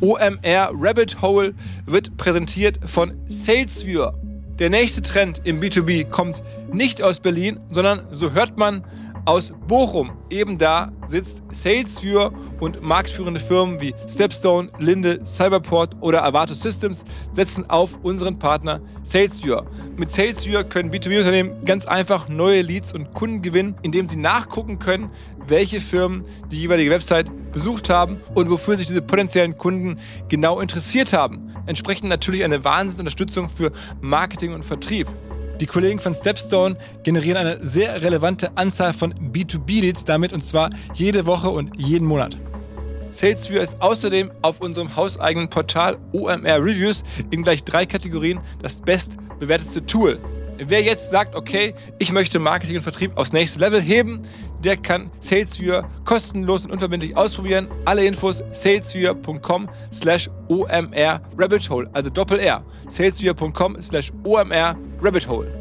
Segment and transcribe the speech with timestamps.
[0.00, 1.54] OMR Rabbit Hole
[1.86, 4.14] wird präsentiert von SalesViewer.
[4.58, 6.42] Der nächste Trend im B2B kommt
[6.72, 8.84] nicht aus Berlin, sondern so hört man
[9.24, 10.12] aus Bochum.
[10.30, 17.68] Eben da sitzt SalesViewer und marktführende Firmen wie Stepstone, Linde, Cyberport oder Avato Systems setzen
[17.68, 19.66] auf unseren Partner SalesViewer.
[19.96, 25.10] Mit SalesViewer können B2B-Unternehmen ganz einfach neue Leads und Kunden gewinnen, indem sie nachgucken können,
[25.46, 29.98] welche Firmen die jeweilige Website besucht haben und wofür sich diese potenziellen Kunden
[30.28, 31.52] genau interessiert haben.
[31.66, 35.08] Entsprechend natürlich eine Wahnsinnsunterstützung für Marketing und Vertrieb.
[35.60, 41.26] Die Kollegen von Stepstone generieren eine sehr relevante Anzahl von B2B-Leads damit und zwar jede
[41.26, 42.34] Woche und jeden Monat.
[43.10, 49.84] SalesViewer ist außerdem auf unserem hauseigenen Portal OMR Reviews in gleich drei Kategorien das bestbewertetste
[49.84, 50.18] Tool.
[50.56, 54.22] Wer jetzt sagt, okay, ich möchte Marketing und Vertrieb aufs nächste Level heben,
[54.64, 57.68] der kann SalesViewer kostenlos und unverbindlich ausprobieren.
[57.84, 62.64] Alle Infos salesviewer.com slash omr rabbit hole, also Doppel R.
[62.88, 65.59] salesviewer.com slash omr rabbit hole.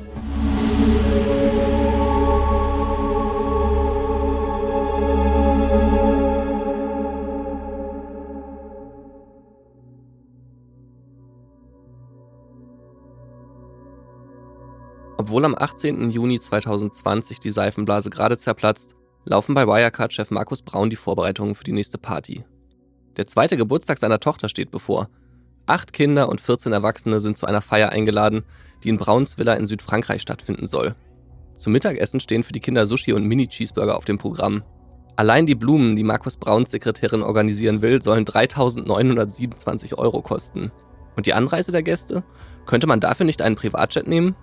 [15.30, 16.09] Obwohl am 18.
[16.09, 21.71] Juni 2020 die Seifenblase gerade zerplatzt, laufen bei Wirecard-Chef Markus Braun die Vorbereitungen für die
[21.71, 22.45] nächste Party.
[23.16, 25.08] Der zweite Geburtstag seiner Tochter steht bevor.
[25.67, 28.41] Acht Kinder und 14 Erwachsene sind zu einer Feier eingeladen,
[28.83, 30.95] die in Brauns Villa in Südfrankreich stattfinden soll.
[31.55, 34.64] Zum Mittagessen stehen für die Kinder Sushi und Mini-Cheeseburger auf dem Programm.
[35.16, 40.71] Allein die Blumen, die Markus Brauns Sekretärin organisieren will, sollen 3.927 Euro kosten.
[41.16, 42.23] Und die Anreise der Gäste?
[42.66, 44.36] Könnte man dafür nicht einen Privatjet nehmen?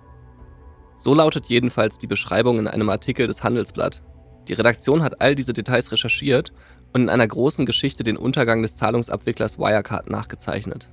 [0.97, 4.03] So lautet jedenfalls die Beschreibung in einem Artikel des Handelsblatt.
[4.47, 6.51] Die Redaktion hat all diese Details recherchiert
[6.93, 10.89] und in einer großen Geschichte den Untergang des Zahlungsabwicklers Wirecard nachgezeichnet.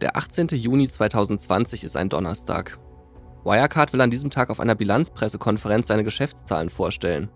[0.00, 0.48] Der 18.
[0.48, 2.78] Juni 2020 ist ein Donnerstag.
[3.44, 7.30] Wirecard will an diesem Tag auf einer Bilanzpressekonferenz seine Geschäftszahlen vorstellen.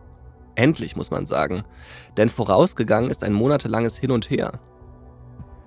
[0.55, 1.63] Endlich, muss man sagen,
[2.17, 4.61] denn vorausgegangen ist ein monatelanges Hin und Her.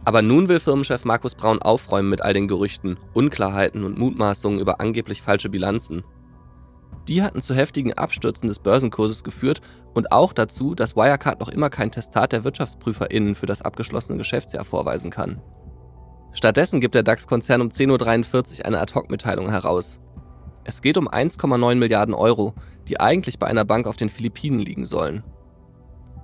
[0.04, 4.82] Aber nun will Firmenchef Markus Braun aufräumen mit all den Gerüchten, Unklarheiten und Mutmaßungen über
[4.82, 6.04] angeblich falsche Bilanzen.
[7.08, 9.62] Die hatten zu heftigen Abstürzen des Börsenkurses geführt
[9.94, 14.64] und auch dazu, dass Wirecard noch immer kein Testat der WirtschaftsprüferInnen für das abgeschlossene Geschäftsjahr
[14.64, 15.42] vorweisen kann.
[16.34, 20.00] Stattdessen gibt der DAX-Konzern um 10.43 Uhr eine Ad-Hoc-Mitteilung heraus.
[20.64, 22.54] Es geht um 1,9 Milliarden Euro,
[22.88, 25.24] die eigentlich bei einer Bank auf den Philippinen liegen sollen.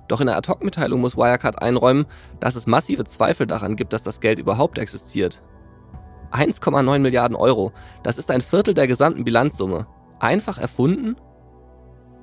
[0.06, 2.06] Doch in der Ad-Hoc-Mitteilung muss Wirecard einräumen,
[2.40, 5.42] dass es massive Zweifel daran gibt, dass das Geld überhaupt existiert.
[6.30, 7.72] 1,9 Milliarden Euro,
[8.02, 9.86] das ist ein Viertel der gesamten Bilanzsumme
[10.20, 11.16] einfach erfunden?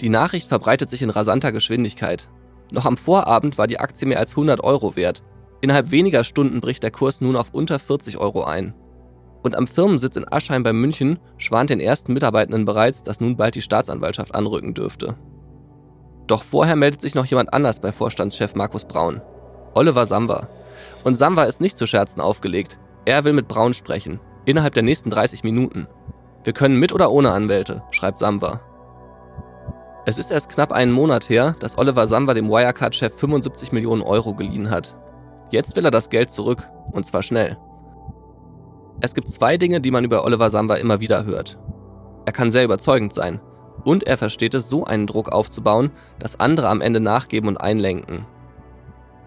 [0.02, 2.28] Die Nachricht verbreitet sich in rasanter Geschwindigkeit.
[2.72, 5.24] Noch am Vorabend war die Aktie mehr als 100 Euro wert.
[5.62, 8.74] Innerhalb weniger Stunden bricht der Kurs nun auf unter 40 Euro ein.
[9.44, 13.56] Und am Firmensitz in Aschheim bei München schwant den ersten Mitarbeitenden bereits, dass nun bald
[13.56, 15.16] die Staatsanwaltschaft anrücken dürfte.
[16.28, 19.22] Doch vorher meldet sich noch jemand anders bei Vorstandschef Markus Braun.
[19.76, 20.50] Oliver Samba.
[21.04, 22.80] Und Samba ist nicht zu Scherzen aufgelegt.
[23.06, 24.20] Er will mit Braun sprechen.
[24.46, 25.88] Innerhalb der nächsten 30 Minuten.
[26.46, 28.62] Wir können mit oder ohne Anwälte, schreibt Samba.
[30.06, 34.36] Es ist erst knapp einen Monat her, dass Oliver Samba dem Wirecard-Chef 75 Millionen Euro
[34.36, 34.96] geliehen hat.
[35.50, 37.58] Jetzt will er das Geld zurück, und zwar schnell.
[39.02, 41.58] Es gibt zwei Dinge, die man über Oliver Samba immer wieder hört.
[42.28, 43.42] Er kann sehr überzeugend sein,
[43.84, 45.90] und er versteht es, so einen Druck aufzubauen,
[46.20, 48.28] dass andere am Ende nachgeben und einlenken.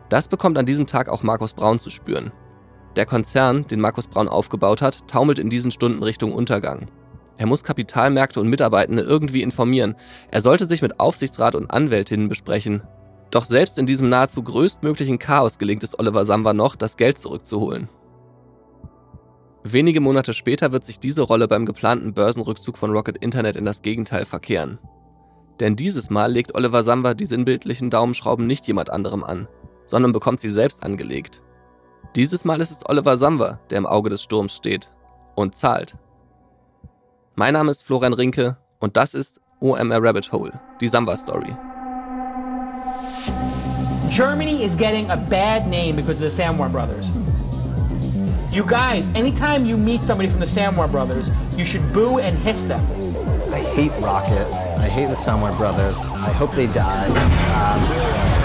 [0.09, 2.31] Das bekommt an diesem Tag auch Markus Braun zu spüren.
[2.95, 6.89] Der Konzern, den Markus Braun aufgebaut hat, taumelt in diesen Stunden Richtung Untergang.
[7.39, 9.95] Er muss Kapitalmärkte und Mitarbeitende irgendwie informieren.
[10.31, 12.83] Er sollte sich mit Aufsichtsrat und Anwältinnen besprechen.
[13.31, 17.89] Doch selbst in diesem nahezu größtmöglichen Chaos gelingt es Oliver Samba noch, das Geld zurückzuholen.
[19.63, 23.83] Wenige Monate später wird sich diese Rolle beim geplanten Börsenrückzug von Rocket Internet in das
[23.83, 24.79] Gegenteil verkehren.
[25.61, 29.47] Denn dieses Mal legt Oliver Samba die sinnbildlichen Daumenschrauben nicht jemand anderem an,
[29.87, 31.43] sondern bekommt sie selbst angelegt.
[32.17, 34.91] Dieses Mal ist es Oliver Samba, der im Auge des Sturms steht
[35.37, 35.97] und zahlt.
[37.39, 41.55] Mein Name ist Florian Rinke und das ist OMR Rabbit Hole, die Samba Story.
[44.11, 47.17] Germany is getting a bad name because of the Samwar brothers.
[48.51, 52.65] You guys, anytime you meet somebody from the Samwar brothers, you should boo and hiss
[52.65, 52.85] them.
[53.53, 54.53] I hate Rocket.
[54.77, 55.97] I hate the Samwar brothers.
[55.97, 57.07] I hope they die.
[57.55, 58.38] Um,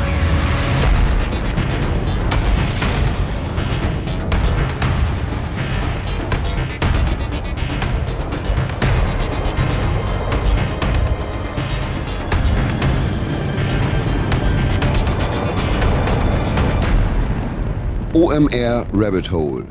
[18.33, 19.63] OMR Rabbit Hole.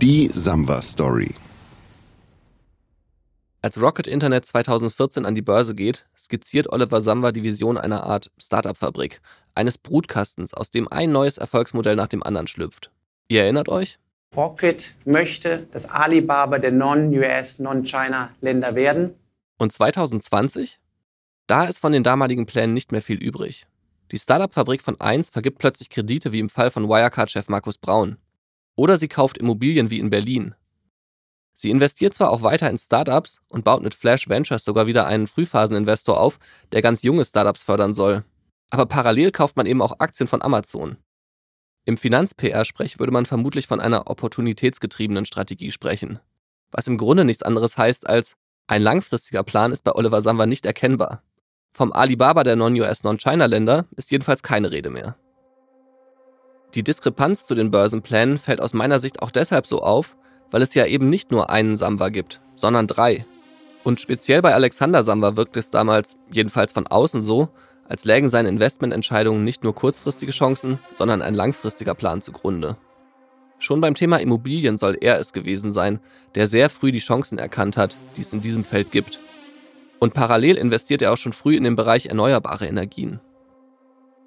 [0.00, 1.34] Die Samba Story.
[3.60, 8.30] Als Rocket Internet 2014 an die Börse geht, skizziert Oliver Samba die Vision einer Art
[8.38, 9.20] Startup-Fabrik,
[9.54, 12.90] eines Brutkastens, aus dem ein neues Erfolgsmodell nach dem anderen schlüpft.
[13.28, 13.98] Ihr erinnert euch?
[14.34, 19.14] Rocket möchte das Alibaba der Non-US, Non-China-Länder werden.
[19.58, 20.80] Und 2020?
[21.46, 23.66] Da ist von den damaligen Plänen nicht mehr viel übrig.
[24.12, 28.18] Die Startup-Fabrik von 1 vergibt plötzlich Kredite wie im Fall von Wirecard-Chef Markus Braun.
[28.76, 30.54] Oder sie kauft Immobilien wie in Berlin.
[31.54, 35.26] Sie investiert zwar auch weiter in Startups und baut mit Flash Ventures sogar wieder einen
[35.26, 36.38] Frühphaseninvestor auf,
[36.70, 38.24] der ganz junge Startups fördern soll.
[38.70, 40.98] Aber parallel kauft man eben auch Aktien von Amazon.
[41.86, 46.20] Im Finanz-PR-Sprech würde man vermutlich von einer opportunitätsgetriebenen Strategie sprechen.
[46.70, 48.36] Was im Grunde nichts anderes heißt als,
[48.66, 51.22] ein langfristiger Plan ist bei Oliver Samba nicht erkennbar.
[51.76, 55.18] Vom Alibaba der Non-US, Non-China-Länder ist jedenfalls keine Rede mehr.
[56.74, 60.16] Die Diskrepanz zu den Börsenplänen fällt aus meiner Sicht auch deshalb so auf,
[60.50, 63.26] weil es ja eben nicht nur einen Samba gibt, sondern drei.
[63.84, 67.50] Und speziell bei Alexander Samba wirkt es damals, jedenfalls von außen so,
[67.86, 72.78] als lägen seine Investmententscheidungen nicht nur kurzfristige Chancen, sondern ein langfristiger Plan zugrunde.
[73.58, 76.00] Schon beim Thema Immobilien soll er es gewesen sein,
[76.36, 79.18] der sehr früh die Chancen erkannt hat, die es in diesem Feld gibt.
[79.98, 83.20] Und parallel investiert er auch schon früh in den Bereich erneuerbare Energien.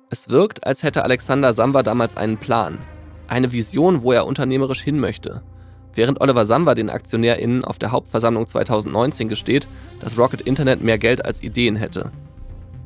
[0.10, 2.80] Es wirkt, als hätte Alexander Samba damals einen Plan,
[3.28, 5.44] eine Vision, wo er unternehmerisch hin möchte–
[6.00, 9.68] Während Oliver Samba den AktionärInnen auf der Hauptversammlung 2019 gesteht,
[10.00, 12.12] dass Rocket Internet mehr Geld als Ideen hätte.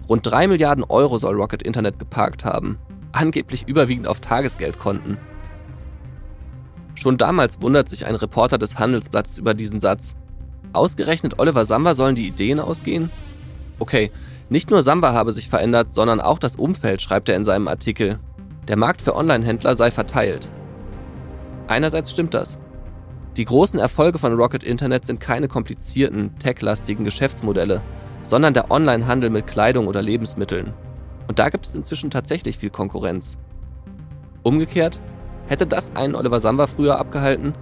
[0.09, 2.79] Rund 3 Milliarden Euro soll Rocket Internet geparkt haben,
[3.11, 5.17] angeblich überwiegend auf Tagesgeldkonten.
[6.95, 10.15] Schon damals wundert sich ein Reporter des Handelsblatts über diesen Satz.
[10.73, 13.09] Ausgerechnet Oliver Samba sollen die Ideen ausgehen?
[13.79, 14.11] Okay,
[14.49, 18.19] nicht nur Samba habe sich verändert, sondern auch das Umfeld, schreibt er in seinem Artikel.
[18.67, 20.49] Der Markt für Online-Händler sei verteilt.
[21.67, 22.59] Einerseits stimmt das.
[23.37, 27.81] Die großen Erfolge von Rocket Internet sind keine komplizierten, tech-lastigen Geschäftsmodelle,
[28.23, 30.73] sondern der Online-Handel mit Kleidung oder Lebensmitteln.
[31.27, 33.37] Und da gibt es inzwischen tatsächlich viel Konkurrenz.
[34.43, 35.01] Umgekehrt,
[35.47, 37.53] hätte das einen Oliver Samba früher abgehalten?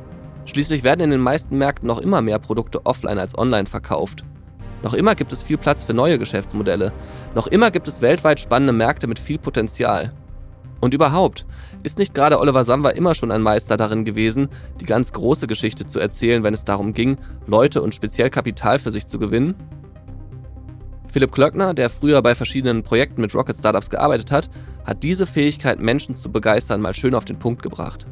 [0.46, 4.24] Schließlich werden in den meisten Märkten noch immer mehr Produkte offline als online verkauft.
[4.84, 6.92] Noch immer gibt es viel Platz für neue Geschäftsmodelle.
[7.36, 10.12] Noch immer gibt es weltweit spannende Märkte mit viel Potenzial.
[10.80, 11.46] Und überhaupt,
[11.84, 14.50] ist nicht gerade Oliver Samba immer schon ein Meister darin gewesen,
[14.80, 18.90] die ganz große Geschichte zu erzählen, wenn es darum ging, Leute und speziell Kapital für
[18.90, 19.54] sich zu gewinnen?
[21.08, 24.50] Philipp Klöckner, der früher bei verschiedenen Projekten mit Rocket Startups gearbeitet hat,
[24.86, 28.08] hat diese Fähigkeit, Menschen zu begeistern, mal schön auf den Punkt gebracht.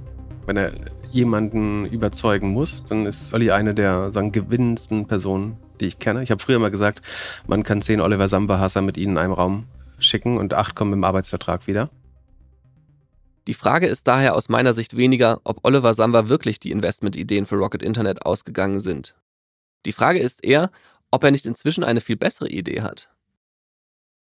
[0.50, 0.72] Wenn er
[1.12, 6.24] jemanden überzeugen muss, dann ist Olli eine der sagen, gewinnendsten Personen, die ich kenne.
[6.24, 7.06] Ich habe früher mal gesagt,
[7.46, 9.68] man kann zehn Oliver Samba-Hasser mit ihnen in einem Raum
[10.00, 11.92] schicken und acht kommen im Arbeitsvertrag wieder.
[13.46, 17.57] Die Frage ist daher aus meiner Sicht weniger, ob Oliver Samba wirklich die Investmentideen für
[17.57, 19.13] Rocket Internet ausgegangen sind.
[19.86, 20.72] Die Frage ist eher,
[21.12, 23.12] ob er nicht inzwischen eine viel bessere Idee hat.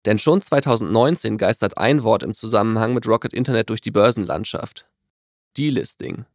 [0.08, 4.88] Denn schon 2019 geistert ein Wort im Zusammenhang mit Rocket Internet durch die Börsenlandschaft.
[5.58, 6.26] Delisting.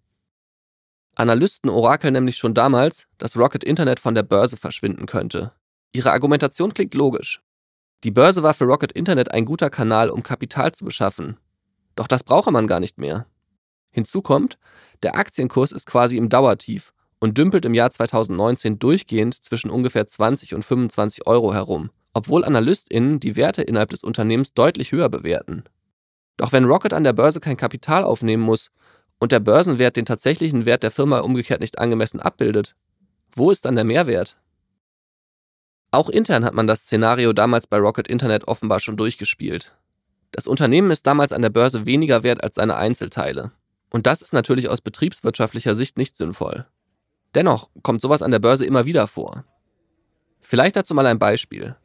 [1.15, 5.53] Analysten orakeln nämlich schon damals, dass Rocket Internet von der Börse verschwinden könnte.
[5.93, 7.43] Ihre Argumentation klingt logisch.
[8.05, 11.37] Die Börse war für Rocket Internet ein guter Kanal, um Kapital zu beschaffen,
[12.01, 13.27] doch das brauche man gar nicht mehr.
[13.91, 14.59] Hinzu kommt,
[15.03, 20.55] der Aktienkurs ist quasi im Dauertief und dümpelt im Jahr 2019 durchgehend zwischen ungefähr 20
[20.55, 25.65] und 25 Euro herum, obwohl AnalystInnen die Werte innerhalb des Unternehmens deutlich höher bewerten.
[26.39, 28.71] Doch wenn Rocket an der Börse kein Kapital aufnehmen muss
[29.21, 32.75] und der Börsenwert den tatsächlichen Wert der Firma umgekehrt nicht angemessen abbildet,
[33.33, 34.37] wo ist dann der Mehrwert?
[35.93, 39.77] Auch intern hat man das Szenario damals bei Rocket Internet offenbar schon durchgespielt.
[40.33, 43.53] Das Unternehmen ist damals an der Börse weniger wert als seine Einzelteile.
[43.91, 46.67] Und das ist natürlich aus betriebswirtschaftlicher Sicht nicht sinnvoll.
[47.35, 49.45] Dennoch kommt sowas an der Börse immer wieder vor.
[50.41, 51.77] Vielleicht dazu mal ein Beispiel.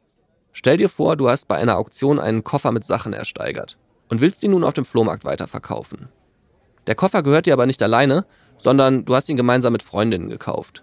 [0.52, 3.76] Stell dir vor, du hast bei einer Auktion einen Koffer mit Sachen ersteigert
[4.08, 6.08] und willst ihn nun auf dem Flohmarkt weiterverkaufen.
[6.86, 8.24] Der Koffer gehört dir aber nicht alleine,
[8.58, 10.82] sondern du hast ihn gemeinsam mit Freundinnen gekauft.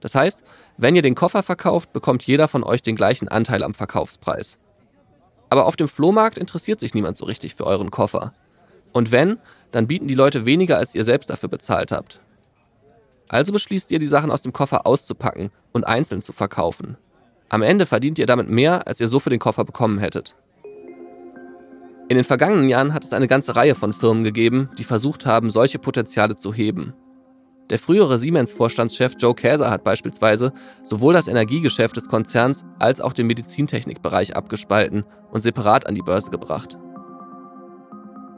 [0.00, 0.42] Das heißt,
[0.76, 4.58] wenn ihr den Koffer verkauft, bekommt jeder von euch den gleichen Anteil am Verkaufspreis.
[5.48, 8.32] Aber auf dem Flohmarkt interessiert sich niemand so richtig für euren Koffer.
[8.92, 9.38] Und wenn,
[9.70, 12.20] dann bieten die Leute weniger, als ihr selbst dafür bezahlt habt.
[13.28, 16.98] Also beschließt ihr, die Sachen aus dem Koffer auszupacken und einzeln zu verkaufen.
[17.48, 20.34] Am Ende verdient ihr damit mehr, als ihr so für den Koffer bekommen hättet.
[22.12, 25.48] In den vergangenen Jahren hat es eine ganze Reihe von Firmen gegeben, die versucht haben,
[25.48, 26.92] solche Potenziale zu heben.
[27.70, 30.52] Der frühere Siemens-Vorstandschef Joe Käser hat beispielsweise
[30.84, 36.30] sowohl das Energiegeschäft des Konzerns als auch den Medizintechnikbereich abgespalten und separat an die Börse
[36.30, 36.76] gebracht.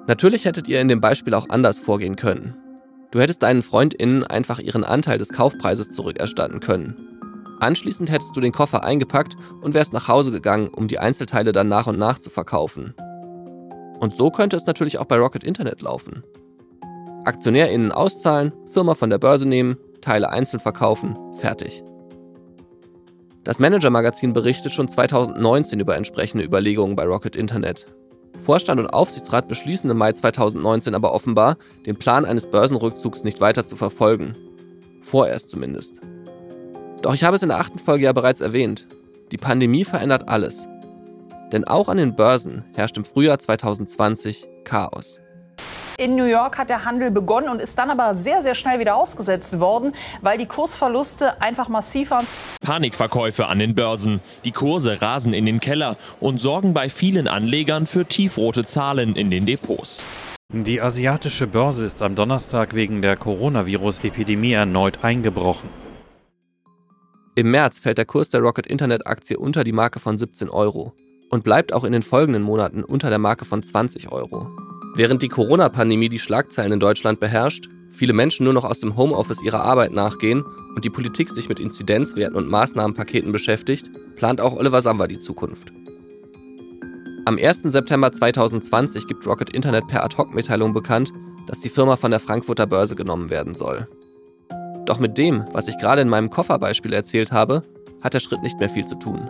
[0.06, 2.56] Natürlich hättet ihr in dem Beispiel auch anders vorgehen können.
[3.10, 6.94] Du hättest deinen FreundInnen einfach ihren Anteil des Kaufpreises zurückerstatten können.
[7.58, 11.66] Anschließend hättest du den Koffer eingepackt und wärst nach Hause gegangen, um die Einzelteile dann
[11.66, 12.94] nach und nach zu verkaufen.
[14.04, 16.24] Und so könnte es natürlich auch bei Rocket Internet laufen.
[17.24, 21.82] AktionärInnen auszahlen, Firma von der Börse nehmen, Teile einzeln verkaufen, fertig.
[23.44, 27.86] Das Manager-Magazin berichtet schon 2019 über entsprechende Überlegungen bei Rocket Internet.
[28.42, 31.56] Vorstand und Aufsichtsrat beschließen im Mai 2019 aber offenbar,
[31.86, 34.36] den Plan eines Börsenrückzugs nicht weiter zu verfolgen.
[35.00, 36.02] Vorerst zumindest.
[37.00, 38.86] Doch ich habe es in der achten Folge ja bereits erwähnt.
[39.32, 40.68] Die Pandemie verändert alles.
[41.54, 45.20] Denn auch an den Börsen herrscht im Frühjahr 2020 Chaos.
[45.98, 48.96] In New York hat der Handel begonnen und ist dann aber sehr, sehr schnell wieder
[48.96, 52.26] ausgesetzt worden, weil die Kursverluste einfach massiv waren.
[52.60, 54.18] Panikverkäufe an den Börsen.
[54.42, 59.30] Die Kurse rasen in den Keller und sorgen bei vielen Anlegern für tiefrote Zahlen in
[59.30, 60.02] den Depots.
[60.52, 65.68] Die asiatische Börse ist am Donnerstag wegen der Coronavirus-Epidemie erneut eingebrochen.
[67.36, 70.94] Im März fällt der Kurs der Rocket Internet Aktie unter die Marke von 17 Euro
[71.30, 74.48] und bleibt auch in den folgenden Monaten unter der Marke von 20 Euro.
[74.96, 79.42] Während die Corona-Pandemie die Schlagzeilen in Deutschland beherrscht, viele Menschen nur noch aus dem Homeoffice
[79.42, 84.80] ihrer Arbeit nachgehen und die Politik sich mit Inzidenzwerten und Maßnahmenpaketen beschäftigt, plant auch Oliver
[84.82, 85.72] Samba die Zukunft.
[87.26, 87.62] Am 1.
[87.64, 91.12] September 2020 gibt Rocket Internet per Ad-Hoc-Mitteilung bekannt,
[91.46, 93.88] dass die Firma von der Frankfurter Börse genommen werden soll.
[94.84, 97.62] Doch mit dem, was ich gerade in meinem Kofferbeispiel erzählt habe,
[98.02, 99.26] hat der Schritt nicht mehr viel zu tun.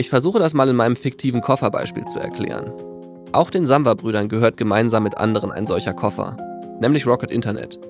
[0.00, 2.72] Ich versuche das mal in meinem fiktiven Kofferbeispiel zu erklären.
[3.32, 6.36] Auch den Samwa-Brüdern gehört gemeinsam mit anderen ein solcher Koffer,
[6.80, 7.80] nämlich Rocket Internet.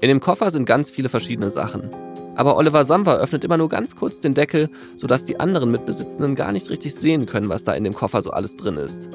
[0.00, 1.90] In dem Koffer sind ganz viele verschiedene Sachen.
[2.36, 6.52] Aber Oliver Samwa öffnet immer nur ganz kurz den Deckel, sodass die anderen Mitbesitzenden gar
[6.52, 9.10] nicht richtig sehen können, was da in dem Koffer so alles drin ist.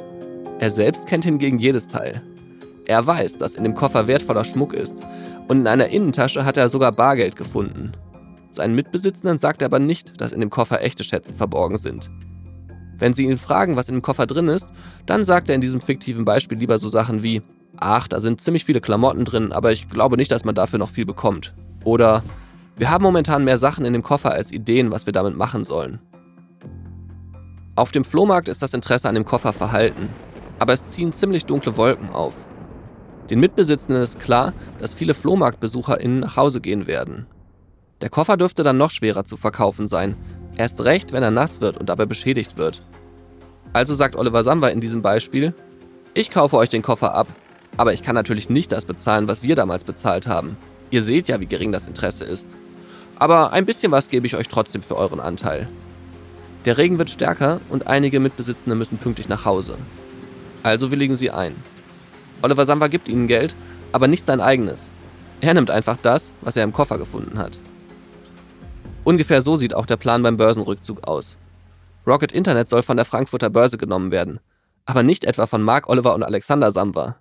[0.60, 2.22] Er selbst kennt hingegen jedes Teil.
[2.86, 5.00] Er weiß, dass in dem Koffer wertvoller Schmuck ist
[5.48, 7.94] und in einer Innentasche hat er sogar Bargeld gefunden.
[8.52, 12.12] Seinen Mitbesitzenden sagt er aber nicht, dass in dem Koffer echte Schätze verborgen sind.
[13.04, 14.70] Wenn sie ihn fragen, was in dem Koffer drin ist,
[15.06, 17.42] dann sagt er in diesem fiktiven Beispiel lieber so Sachen wie,
[17.76, 20.90] ach, da sind ziemlich viele Klamotten drin, aber ich glaube nicht, dass man dafür noch
[20.90, 21.54] viel bekommt.
[21.84, 22.24] Oder,
[22.78, 26.00] wir haben momentan mehr Sachen in dem Koffer als Ideen, was wir damit machen sollen.
[27.76, 30.08] Auf dem Flohmarkt ist das Interesse an dem Koffer verhalten,
[30.60, 32.36] aber es ziehen ziemlich dunkle Wolken auf.
[33.30, 37.28] Den Mitbesitzenden ist klar, dass viele FlohmarktbesucherInnen nach Hause gehen werden.
[38.00, 40.16] Der Koffer dürfte dann noch schwerer zu verkaufen sein,
[40.58, 42.82] Erst recht, wenn er nass wird und dabei beschädigt wird.
[43.74, 45.54] Also sagt Oliver Samba in diesem Beispiel,
[46.14, 47.28] ich kaufe euch den Koffer ab,
[47.76, 50.58] aber ich kann natürlich nicht das bezahlen, was wir damals bezahlt haben.
[50.92, 52.56] Ihr seht ja, wie gering das Interesse ist.
[53.16, 55.68] Aber ein bisschen was gebe ich euch trotzdem für euren Anteil.
[56.66, 59.76] Der Regen wird stärker und einige Mitbesitzende müssen pünktlich nach Hause.
[60.62, 61.56] Also willigen sie ein.
[62.44, 63.56] Oliver Samba gibt ihnen Geld,
[63.92, 64.92] aber nicht sein eigenes.
[65.42, 67.60] Er nimmt einfach das, was er im Koffer gefunden hat.
[69.04, 71.38] Ungefähr so sieht auch der Plan beim Börsenrückzug aus.
[72.08, 74.40] Rocket Internet soll von der Frankfurter Börse genommen werden,
[74.86, 77.18] aber nicht etwa von Mark Oliver und Alexander Samwer.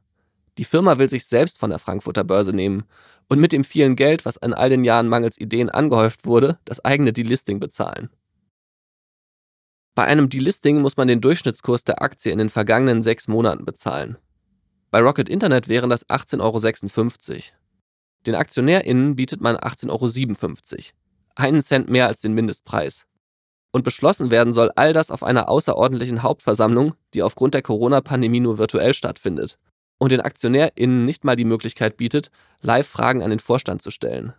[0.59, 2.85] Die Firma will sich selbst von der Frankfurter Börse nehmen
[3.29, 6.85] und mit dem vielen Geld, was in all den Jahren mangels Ideen angehäuft wurde, das
[6.85, 8.11] eigene Delisting bezahlen.
[9.95, 14.17] Bei einem Delisting muss man den Durchschnittskurs der Aktie in den vergangenen sechs Monaten bezahlen.
[14.91, 17.41] Bei Rocket Internet wären das 18,56 Euro.
[18.27, 20.93] Den AktionärInnen bietet man 18,57 Euro
[21.37, 23.07] einen Cent mehr als den Mindestpreis.
[23.73, 28.59] Und beschlossen werden soll all das auf einer außerordentlichen Hauptversammlung, die aufgrund der Corona-Pandemie nur
[28.59, 29.59] virtuell stattfindet
[30.03, 34.35] und den AktionärInnen nicht mal die Möglichkeit bietet, live Fragen an den Vorstand zu stellen.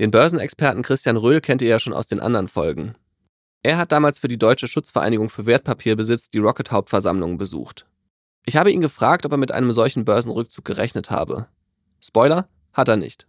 [0.00, 2.96] Den Börsenexperten Christian Röhl kennt ihr ja schon aus den anderen Folgen.
[3.62, 7.86] Er hat damals für die Deutsche Schutzvereinigung für Wertpapierbesitz die Rocket-Hauptversammlung besucht.
[8.44, 11.46] Ich habe ihn gefragt, ob er mit einem solchen Börsenrückzug gerechnet habe.
[12.00, 13.28] Spoiler, hat er nicht.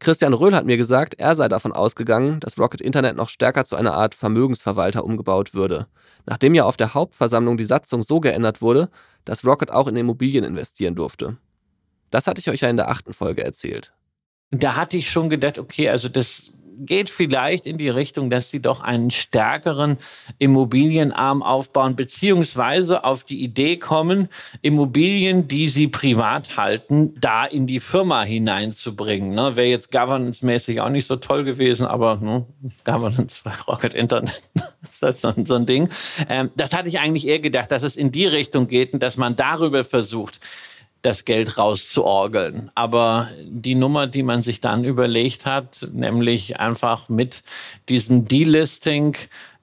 [0.00, 3.76] Christian Röhl hat mir gesagt, er sei davon ausgegangen, dass Rocket Internet noch stärker zu
[3.76, 5.86] einer Art Vermögensverwalter umgebaut würde,
[6.26, 8.90] nachdem ja auf der Hauptversammlung die Satzung so geändert wurde,
[9.24, 11.38] dass Rocket auch in Immobilien investieren durfte.
[12.10, 13.92] Das hatte ich euch ja in der achten Folge erzählt.
[14.50, 16.44] Da hatte ich schon gedacht, okay, also das
[16.78, 19.98] geht vielleicht in die Richtung, dass sie doch einen stärkeren
[20.38, 24.28] Immobilienarm aufbauen, beziehungsweise auf die Idee kommen,
[24.62, 29.34] Immobilien, die sie privat halten, da in die Firma hineinzubringen.
[29.34, 29.56] Ne?
[29.56, 32.46] Wäre jetzt governance-mäßig auch nicht so toll gewesen, aber ne,
[32.84, 34.42] Governance bei Rocket Internet
[34.82, 35.88] ist halt so, so ein Ding.
[36.28, 39.16] Ähm, das hatte ich eigentlich eher gedacht, dass es in die Richtung geht und dass
[39.16, 40.40] man darüber versucht,
[41.04, 42.70] das Geld rauszuorgeln.
[42.74, 47.42] Aber die Nummer, die man sich dann überlegt hat, nämlich einfach mit
[47.90, 49.14] diesem Delisting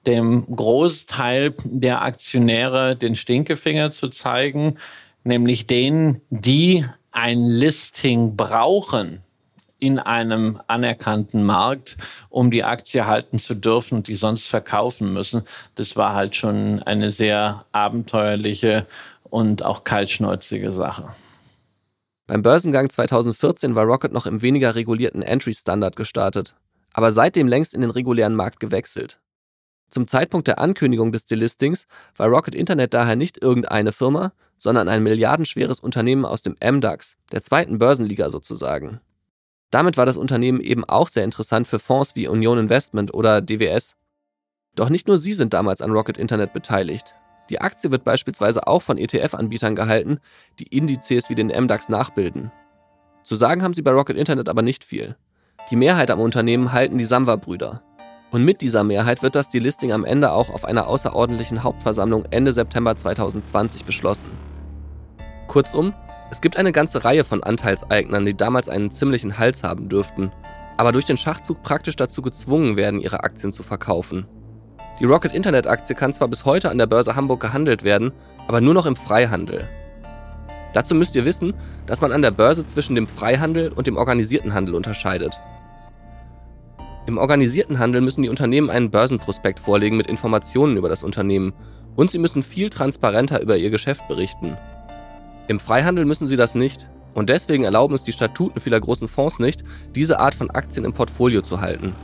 [0.06, 4.78] dem Großteil der Aktionäre den Stinkefinger zu zeigen,
[5.24, 9.20] nämlich denen, die ein Listing brauchen
[9.80, 11.96] in einem anerkannten Markt,
[12.30, 15.42] um die Aktie halten zu dürfen und die sonst verkaufen müssen.
[15.74, 18.86] Das war halt schon eine sehr abenteuerliche
[19.24, 21.08] und auch kaltschnäuzige Sache.
[22.32, 26.54] Beim Börsengang 2014 war Rocket noch im weniger regulierten Entry-Standard gestartet,
[26.94, 29.20] aber seitdem längst in den regulären Markt gewechselt.
[29.90, 31.86] Zum Zeitpunkt der Ankündigung des Delistings
[32.16, 37.42] war Rocket Internet daher nicht irgendeine Firma, sondern ein milliardenschweres Unternehmen aus dem MDAX, der
[37.42, 39.02] zweiten Börsenliga sozusagen.
[39.70, 43.94] Damit war das Unternehmen eben auch sehr interessant für Fonds wie Union Investment oder DWS.
[44.74, 47.14] Doch nicht nur sie sind damals an Rocket Internet beteiligt.
[47.50, 50.18] Die Aktie wird beispielsweise auch von ETF-Anbietern gehalten,
[50.58, 52.52] die Indizes wie den MDAX nachbilden.
[53.24, 55.16] Zu sagen haben sie bei Rocket Internet aber nicht viel.
[55.70, 57.82] Die Mehrheit am Unternehmen halten die Samwa-Brüder.
[58.30, 62.52] Und mit dieser Mehrheit wird das Delisting am Ende auch auf einer außerordentlichen Hauptversammlung Ende
[62.52, 64.30] September 2020 beschlossen.
[65.48, 65.92] Kurzum,
[66.30, 70.32] es gibt eine ganze Reihe von Anteilseignern, die damals einen ziemlichen Hals haben dürften,
[70.78, 74.26] aber durch den Schachzug praktisch dazu gezwungen werden, ihre Aktien zu verkaufen.
[75.00, 78.12] Die Rocket Internet Aktie kann zwar bis heute an der Börse Hamburg gehandelt werden,
[78.46, 79.68] aber nur noch im Freihandel.
[80.72, 81.54] Dazu müsst ihr wissen,
[81.86, 85.38] dass man an der Börse zwischen dem Freihandel und dem organisierten Handel unterscheidet.
[87.06, 91.52] Im organisierten Handel müssen die Unternehmen einen Börsenprospekt vorlegen mit Informationen über das Unternehmen
[91.96, 94.56] und sie müssen viel transparenter über ihr Geschäft berichten.
[95.48, 99.38] Im Freihandel müssen sie das nicht und deswegen erlauben es die Statuten vieler großen Fonds
[99.38, 101.94] nicht, diese Art von Aktien im Portfolio zu halten.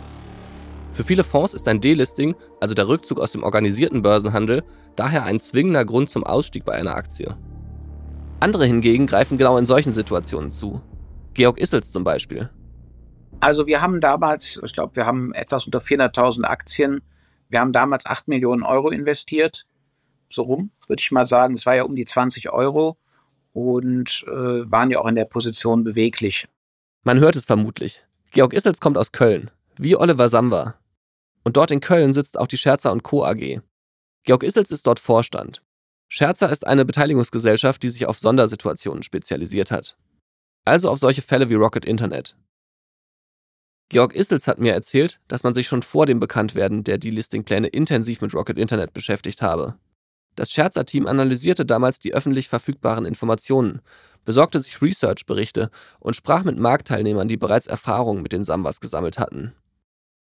[0.98, 4.64] Für viele Fonds ist ein Delisting, also der Rückzug aus dem organisierten Börsenhandel,
[4.96, 7.36] daher ein zwingender Grund zum Ausstieg bei einer Aktie.
[8.40, 10.82] Andere hingegen greifen genau in solchen Situationen zu.
[11.34, 12.50] Georg Issels zum Beispiel.
[13.38, 17.00] Also wir haben damals, ich glaube, wir haben etwas unter 400.000 Aktien.
[17.48, 19.66] Wir haben damals 8 Millionen Euro investiert.
[20.28, 21.54] So rum, würde ich mal sagen.
[21.54, 22.96] Es war ja um die 20 Euro
[23.52, 26.48] und äh, waren ja auch in der Position beweglich.
[27.04, 28.02] Man hört es vermutlich.
[28.32, 30.74] Georg Issels kommt aus Köln, wie Oliver Samba.
[31.48, 33.24] Und dort in Köln sitzt auch die Scherzer Co.
[33.24, 33.62] AG.
[34.24, 35.62] Georg Issels ist dort Vorstand.
[36.10, 39.96] Scherzer ist eine Beteiligungsgesellschaft, die sich auf Sondersituationen spezialisiert hat.
[40.66, 42.36] Also auf solche Fälle wie Rocket Internet.
[43.88, 48.20] Georg Issels hat mir erzählt, dass man sich schon vor dem Bekanntwerden der Delisting-Pläne intensiv
[48.20, 49.76] mit Rocket Internet beschäftigt habe.
[50.36, 53.80] Das Scherzer-Team analysierte damals die öffentlich verfügbaren Informationen,
[54.26, 59.54] besorgte sich Research-Berichte und sprach mit Marktteilnehmern, die bereits Erfahrungen mit den Sambas gesammelt hatten.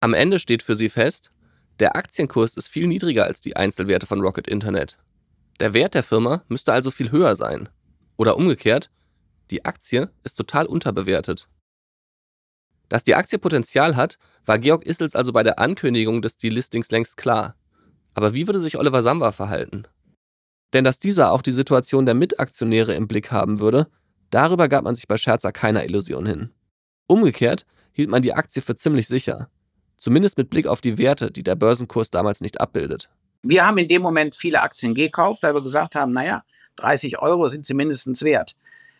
[0.04, 1.30] Am Ende steht für sie fest,
[1.78, 4.98] der Aktienkurs ist viel niedriger als die Einzelwerte von Rocket Internet.
[5.60, 7.70] Der Wert der Firma müsste also viel höher sein.
[8.18, 8.90] Oder umgekehrt,
[9.50, 11.48] die Aktie ist total unterbewertet.
[12.90, 17.16] Dass die Aktie Potenzial hat, war Georg Issels also bei der Ankündigung des Delistings längst
[17.16, 17.56] klar.
[18.12, 19.84] Aber wie würde sich Oliver Samba verhalten?
[20.74, 23.88] Denn dass dieser auch die Situation der Mitaktionäre im Blick haben würde,
[24.28, 26.50] darüber gab man sich bei Scherzer keiner Illusion hin.
[27.06, 29.48] Umgekehrt hielt man die Aktie für ziemlich sicher.
[29.96, 33.08] Zumindest mit Blick auf die Werte, die der Börsenkurs damals nicht abbildet.
[33.42, 36.44] Wir haben in dem Moment viele Aktien gekauft, weil wir gesagt haben, naja,
[36.76, 38.56] 30 Euro sind sie mindestens wert.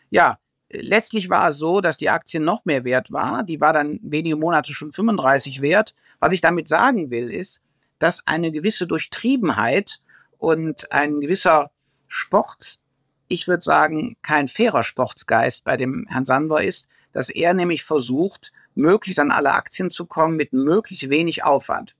[0.09, 0.37] Ja,
[0.69, 3.43] letztlich war es so, dass die Aktie noch mehr wert war.
[3.43, 5.95] Die war dann wenige Monate schon 35 wert.
[6.19, 7.61] Was ich damit sagen will, ist,
[7.99, 10.01] dass eine gewisse Durchtriebenheit
[10.37, 11.71] und ein gewisser
[12.07, 12.79] Sport,
[13.27, 18.51] ich würde sagen, kein fairer Sportsgeist bei dem Herrn Sandor ist, dass er nämlich versucht,
[18.75, 21.95] möglichst an alle Aktien zu kommen mit möglichst wenig Aufwand.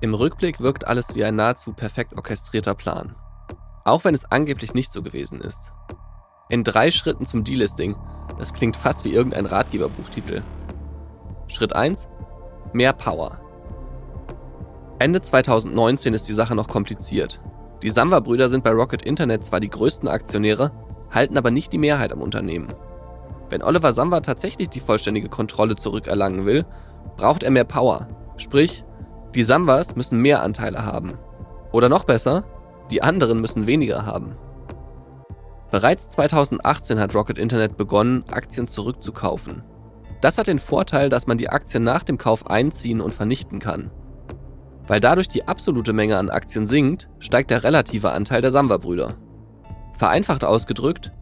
[0.00, 3.16] Im Rückblick wirkt alles wie ein nahezu perfekt orchestrierter Plan.
[3.84, 5.72] Auch wenn es angeblich nicht so gewesen ist.
[6.50, 7.96] In drei Schritten zum Delisting,
[8.38, 10.42] das klingt fast wie irgendein Ratgeberbuchtitel.
[11.48, 12.06] Schritt 1.
[12.72, 13.40] Mehr Power.
[15.00, 17.40] Ende 2019 ist die Sache noch kompliziert.
[17.82, 20.72] Die Samwa-Brüder sind bei Rocket Internet zwar die größten Aktionäre,
[21.10, 22.72] halten aber nicht die Mehrheit am Unternehmen.
[23.50, 26.64] Wenn Oliver Samwa tatsächlich die vollständige Kontrolle zurückerlangen will,
[27.16, 28.08] braucht er mehr Power.
[28.36, 28.84] Sprich,
[29.34, 31.18] die Samwas müssen mehr Anteile haben.
[31.72, 32.44] Oder noch besser,
[32.90, 34.36] die anderen müssen weniger haben.
[35.70, 39.62] Bereits 2018 hat Rocket Internet begonnen, Aktien zurückzukaufen.
[40.20, 43.90] Das hat den Vorteil, dass man die Aktien nach dem Kauf einziehen und vernichten kann.
[44.86, 49.16] Weil dadurch die absolute Menge an Aktien sinkt, steigt der relative Anteil der Samba-Brüder.
[49.94, 51.12] Vereinfacht ausgedrückt,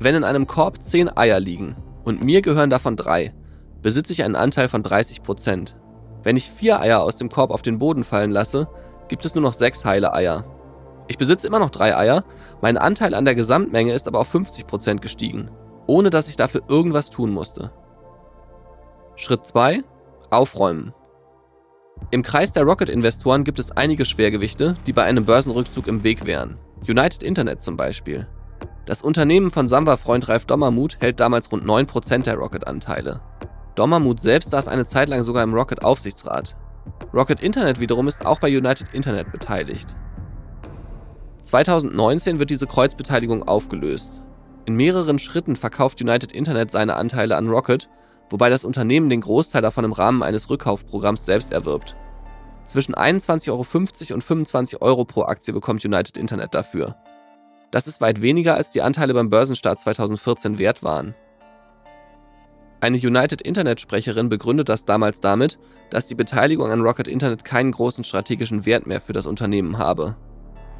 [0.00, 3.32] wenn in einem Korb 10 Eier liegen und mir gehören davon 3,
[3.82, 5.74] besitze ich einen Anteil von 30%.
[6.22, 8.68] Wenn ich 4 Eier aus dem Korb auf den Boden fallen lasse,
[9.08, 10.44] gibt es nur noch 6 heile Eier.
[11.06, 12.24] Ich besitze immer noch drei Eier,
[12.62, 15.50] mein Anteil an der Gesamtmenge ist aber auf 50% gestiegen,
[15.86, 17.72] ohne dass ich dafür irgendwas tun musste.
[19.16, 19.82] Schritt 2.
[20.30, 20.94] Aufräumen.
[22.10, 26.58] Im Kreis der Rocket-Investoren gibt es einige Schwergewichte, die bei einem Börsenrückzug im Weg wären.
[26.88, 28.26] United Internet zum Beispiel.
[28.90, 33.20] Das Unternehmen von Samba-Freund Ralf Dommermuth hält damals rund 9% der Rocket-Anteile.
[33.76, 36.56] Dommermuth selbst saß eine Zeit lang sogar im Rocket-Aufsichtsrat.
[37.14, 39.94] Rocket Internet wiederum ist auch bei United Internet beteiligt.
[41.40, 44.22] 2019 wird diese Kreuzbeteiligung aufgelöst.
[44.64, 47.88] In mehreren Schritten verkauft United Internet seine Anteile an Rocket,
[48.28, 51.94] wobei das Unternehmen den Großteil davon im Rahmen eines Rückkaufprogramms selbst erwirbt.
[52.64, 56.96] Zwischen 21,50 Euro und 25 Euro pro Aktie bekommt United Internet dafür.
[57.70, 61.14] Das ist weit weniger, als die Anteile beim Börsenstart 2014 wert waren.
[62.80, 65.58] Eine United Internet-Sprecherin begründet das damals damit,
[65.90, 70.16] dass die Beteiligung an Rocket Internet keinen großen strategischen Wert mehr für das Unternehmen habe.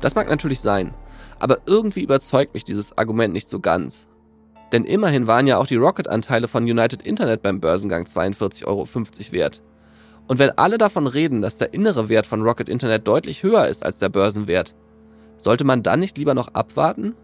[0.00, 0.94] Das mag natürlich sein,
[1.38, 4.06] aber irgendwie überzeugt mich dieses Argument nicht so ganz.
[4.72, 8.88] Denn immerhin waren ja auch die Rocket-Anteile von United Internet beim Börsengang 42,50 Euro
[9.32, 9.62] wert.
[10.26, 13.84] Und wenn alle davon reden, dass der innere Wert von Rocket Internet deutlich höher ist
[13.84, 14.74] als der Börsenwert,
[15.40, 17.14] sollte man dann nicht lieber noch abwarten?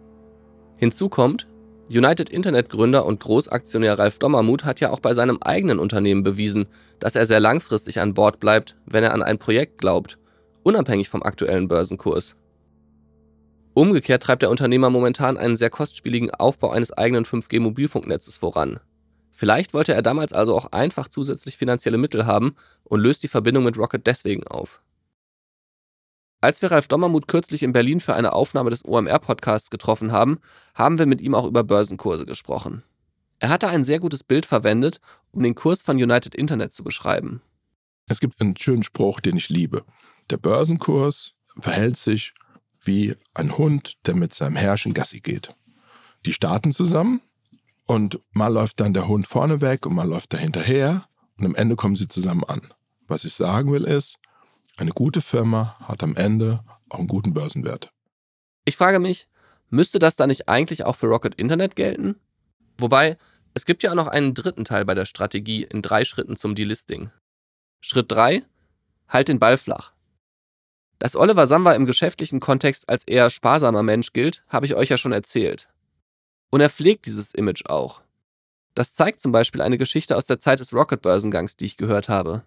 [0.79, 1.47] Hinzu kommt,
[1.89, 6.67] United Internet Gründer und Großaktionär Ralf Dommermuth hat ja auch bei seinem eigenen Unternehmen bewiesen,
[6.99, 10.19] dass er sehr langfristig an Bord bleibt, wenn er an ein Projekt glaubt,
[10.65, 12.35] unabhängig vom aktuellen Börsenkurs.
[13.75, 18.81] Umgekehrt treibt der Unternehmer momentan einen sehr kostspieligen Aufbau eines eigenen 5G-Mobilfunknetzes voran.
[19.31, 23.65] Vielleicht wollte er damals also auch einfach zusätzlich finanzielle Mittel haben und löst die Verbindung
[23.65, 24.81] mit Rocket deswegen auf.
[26.41, 30.39] Als wir Ralf Dommermuth kürzlich in Berlin für eine Aufnahme des OMR-Podcasts getroffen haben,
[30.75, 32.83] haben wir mit ihm auch über Börsenkurse gesprochen.
[33.39, 37.43] Er hatte ein sehr gutes Bild verwendet, um den Kurs von United Internet zu beschreiben.
[38.09, 39.85] Es gibt einen schönen Spruch, den ich liebe.
[40.31, 42.35] Der Börsenkurs verhält sich
[42.83, 45.55] wie ein Hund, der mit seinem Herrchen Gassi geht.
[46.25, 47.21] Die starten zusammen
[47.87, 51.55] und mal läuft dann der Hund vorne weg und mal läuft er hinterher und am
[51.55, 52.73] Ende kommen sie zusammen an.
[53.09, 54.19] Was ich sagen will ist,
[54.77, 57.91] eine gute Firma hat am Ende auch einen guten Börsenwert.
[58.65, 59.29] Ich frage mich,
[59.71, 62.17] müsste das dann nicht eigentlich auch für Rocket Internet gelten?
[62.79, 63.17] Wobei,
[63.55, 66.55] es gibt ja auch noch einen dritten Teil bei der Strategie in drei Schritten zum
[66.55, 67.11] Delisting.
[67.81, 68.43] Schritt 3,
[69.09, 69.93] halt den Ball flach.
[70.99, 74.99] Dass Oliver Samba im geschäftlichen Kontext als eher sparsamer Mensch gilt, habe ich euch ja
[74.99, 75.69] schon erzählt.
[76.51, 78.03] Und er pflegt dieses Image auch.
[78.75, 82.45] Das zeigt zum Beispiel eine Geschichte aus der Zeit des Rocket-Börsengangs, die ich gehört habe.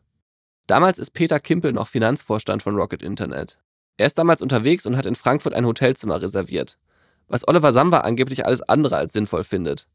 [0.69, 3.57] Damals ist Peter Kimpel noch Finanzvorstand von Rocket Internet.
[3.97, 6.77] Er ist damals unterwegs und hat in Frankfurt ein Hotelzimmer reserviert,
[7.27, 9.87] was Oliver Samba angeblich alles andere als sinnvoll findet.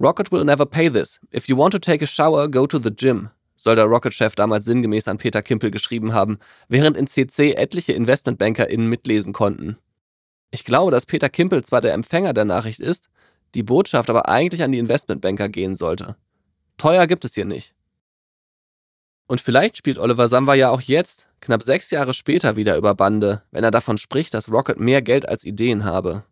[0.00, 1.18] Rocket will never pay this.
[1.34, 4.64] If you want to take a shower, go to the gym, soll der Rocket-Chef damals
[4.66, 6.38] sinngemäß an Peter Kimpel geschrieben haben,
[6.68, 9.76] während in CC etliche InvestmentbankerInnen mitlesen konnten.
[10.52, 13.08] Ich glaube, dass Peter Kimpel zwar der Empfänger der Nachricht ist,
[13.56, 16.14] die Botschaft aber eigentlich an die Investmentbanker gehen sollte.
[16.78, 17.75] Teuer gibt es hier nicht.
[19.26, 23.42] Und vielleicht spielt Oliver Samba ja auch jetzt, knapp sechs Jahre später, wieder über Bande,
[23.50, 26.24] wenn er davon spricht, dass Rocket mehr Geld als Ideen habe.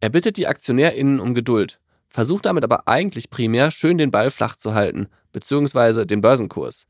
[0.00, 4.56] Er bittet die AktionärInnen um Geduld, versucht damit aber eigentlich primär schön den Ball flach
[4.56, 6.86] zu halten, beziehungsweise den Börsenkurs.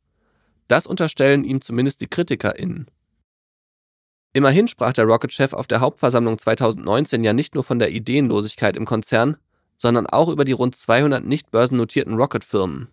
[0.68, 2.86] Das unterstellen ihm zumindest die KritikerInnen.
[4.34, 8.86] Immerhin sprach der Rocket-Chef auf der Hauptversammlung 2019 ja nicht nur von der Ideenlosigkeit im
[8.86, 9.36] Konzern,
[9.76, 12.88] sondern auch über die rund 200 nicht börsennotierten Rocket-Firmen.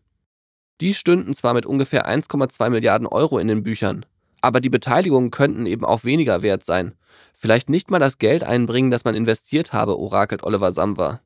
[0.82, 4.06] Die stünden zwar mit ungefähr 1,2 Milliarden Euro in den Büchern,
[4.42, 6.96] aber die Beteiligungen könnten eben auch weniger wert sein.
[7.34, 11.22] Vielleicht nicht mal das Geld einbringen, das man investiert habe, orakelt Oliver Samwer.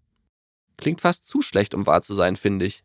[0.77, 2.83] Klingt fast zu schlecht, um wahr zu sein, finde ich.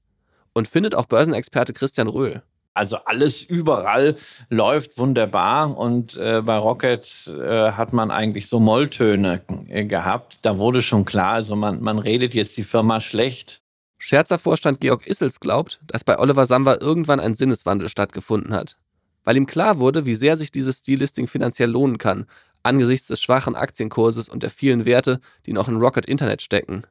[0.53, 2.43] Und findet auch Börsenexperte Christian Röhl.
[2.75, 4.15] Also alles überall
[4.51, 10.39] läuft wunderbar und äh, bei Rocket äh, hat man eigentlich so Molltöne äh, gehabt.
[10.43, 13.63] Da wurde schon klar, also man, man redet jetzt die Firma schlecht.
[13.99, 18.77] Scherzer Vorstand Georg Issels glaubt, dass bei Oliver Samba irgendwann ein Sinneswandel stattgefunden hat.
[19.25, 22.27] Weil ihm klar wurde, wie sehr sich dieses Delisting finanziell lohnen kann,
[22.63, 26.83] angesichts des schwachen Aktienkurses und der vielen Werte, die noch in Rocket Internet stecken.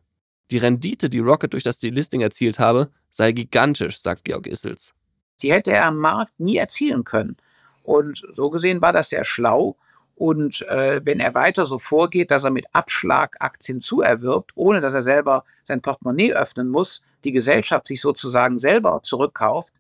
[0.51, 4.93] Die Rendite, die Rocket durch das Delisting erzielt habe, sei gigantisch, sagt Georg Issels.
[5.41, 7.37] Die hätte er am Markt nie erzielen können.
[7.83, 9.77] Und so gesehen war das sehr schlau.
[10.17, 14.95] Und äh, wenn er weiter so vorgeht, dass er mit Abschlag Aktien zuerwirbt, ohne dass
[14.95, 19.73] er selber sein Portemonnaie öffnen muss, die Gesellschaft sich sozusagen selber zurückkauft,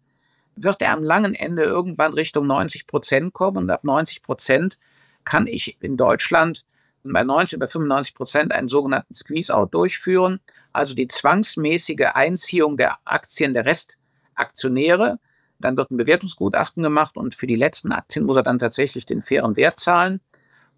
[0.55, 3.57] wird er am langen Ende irgendwann Richtung 90 Prozent kommen.
[3.57, 4.77] Und ab 90 Prozent
[5.23, 6.65] kann ich in Deutschland
[7.03, 10.39] bei 90 oder 95 Prozent einen sogenannten Squeeze-Out durchführen,
[10.71, 15.19] also die zwangsmäßige Einziehung der Aktien der Restaktionäre.
[15.59, 19.21] Dann wird ein Bewertungsgutachten gemacht und für die letzten Aktien muss er dann tatsächlich den
[19.23, 20.21] fairen Wert zahlen.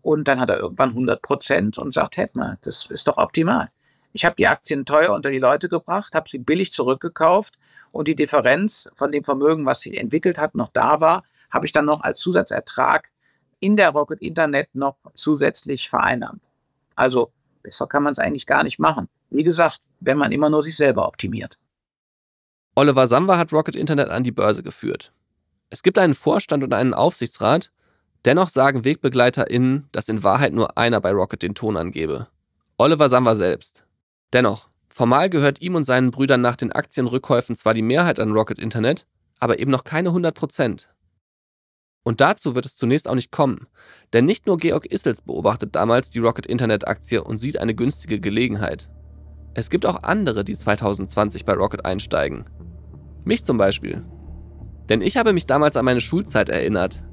[0.01, 3.69] Und dann hat er irgendwann 100 Prozent und sagt, hätte man, das ist doch optimal.
[4.13, 7.59] Ich habe die Aktien teuer unter die Leute gebracht, habe sie billig zurückgekauft
[7.91, 11.71] und die Differenz von dem Vermögen, was sie entwickelt hat, noch da war, habe ich
[11.71, 13.09] dann noch als Zusatzertrag
[13.59, 16.41] in der Rocket Internet noch zusätzlich vereinnahmt.
[16.95, 17.31] Also
[17.61, 19.09] besser kann man es eigentlich gar nicht machen.
[19.29, 21.59] Wie gesagt, wenn man immer nur sich selber optimiert.
[22.75, 25.11] Oliver Samba hat Rocket Internet an die Börse geführt.
[25.69, 27.71] Es gibt einen Vorstand und einen Aufsichtsrat,
[28.25, 32.27] dennoch sagen WegbegleiterInnen, dass in Wahrheit nur einer bei Rocket den Ton angebe.
[32.77, 33.83] Oliver Samba selbst.
[34.33, 38.59] Dennoch, formal gehört ihm und seinen Brüdern nach den Aktienrückkäufen zwar die Mehrheit an Rocket
[38.59, 39.05] Internet,
[39.39, 40.89] aber eben noch keine 100 Prozent.
[42.03, 43.67] Und dazu wird es zunächst auch nicht kommen,
[44.13, 48.19] denn nicht nur Georg Issels beobachtet damals die Rocket Internet Aktie und sieht eine günstige
[48.19, 48.89] Gelegenheit.
[49.53, 52.45] Es gibt auch andere, die 2020 bei Rocket einsteigen.
[53.25, 54.05] Mich zum Beispiel.
[54.87, 57.03] Denn ich habe mich damals an meine Schulzeit erinnert.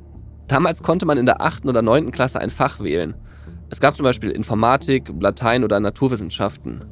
[0.49, 1.67] Damals konnte man in der 8.
[1.67, 2.11] oder 9.
[2.13, 3.15] Klasse ein Fach wählen.
[3.69, 6.85] Es gab zum Beispiel Informatik, Latein oder Naturwissenschaften.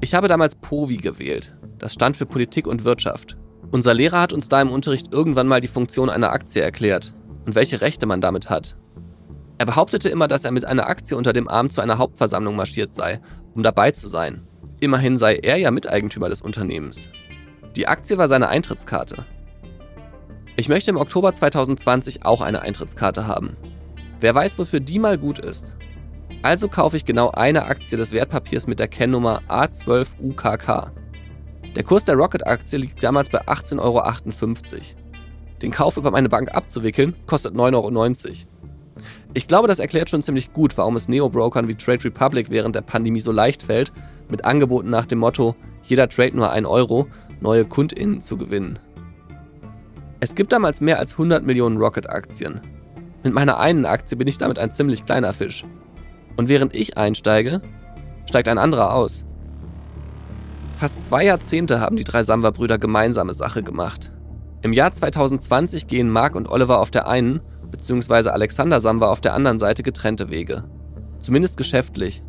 [0.00, 1.56] Ich habe damals POVI gewählt.
[1.78, 3.36] Das stand für Politik und Wirtschaft.
[3.72, 7.12] Unser Lehrer hat uns da im Unterricht irgendwann mal die Funktion einer Aktie erklärt
[7.46, 8.76] und welche Rechte man damit hat.
[9.58, 12.94] Er behauptete immer, dass er mit einer Aktie unter dem Arm zu einer Hauptversammlung marschiert
[12.94, 13.20] sei,
[13.54, 14.46] um dabei zu sein.
[14.80, 17.08] Immerhin sei er ja Miteigentümer des Unternehmens.
[17.76, 19.24] Die Aktie war seine Eintrittskarte.
[20.54, 23.56] Ich möchte im Oktober 2020 auch eine Eintrittskarte haben.
[24.20, 25.74] Wer weiß, wofür die mal gut ist.
[26.42, 30.90] Also kaufe ich genau eine Aktie des Wertpapiers mit der Kennnummer A12UKK.
[31.74, 34.02] Der Kurs der Rocket-Aktie liegt damals bei 18,58 Euro.
[35.62, 38.34] Den Kauf über meine Bank abzuwickeln kostet 9,90 Euro.
[39.32, 42.82] Ich glaube, das erklärt schon ziemlich gut, warum es Neo-Brokern wie Trade Republic während der
[42.82, 43.90] Pandemie so leicht fällt,
[44.28, 47.06] mit Angeboten nach dem Motto, jeder Trade nur 1 Euro,
[47.40, 48.78] neue KundInnen zu gewinnen.
[50.24, 52.60] Es gibt damals mehr als 100 Millionen Rocket-Aktien.
[53.24, 55.64] Mit meiner einen Aktie bin ich damit ein ziemlich kleiner Fisch.
[56.36, 57.60] Und während ich einsteige,
[58.26, 59.24] steigt ein anderer aus.
[60.76, 64.12] Fast zwei Jahrzehnte haben die drei Samba-Brüder gemeinsame Sache gemacht.
[64.62, 67.40] Im Jahr 2020 gehen Mark und Oliver auf der einen,
[67.72, 70.62] beziehungsweise Alexander Samba auf der anderen Seite getrennte Wege.
[71.18, 72.22] Zumindest geschäftlich.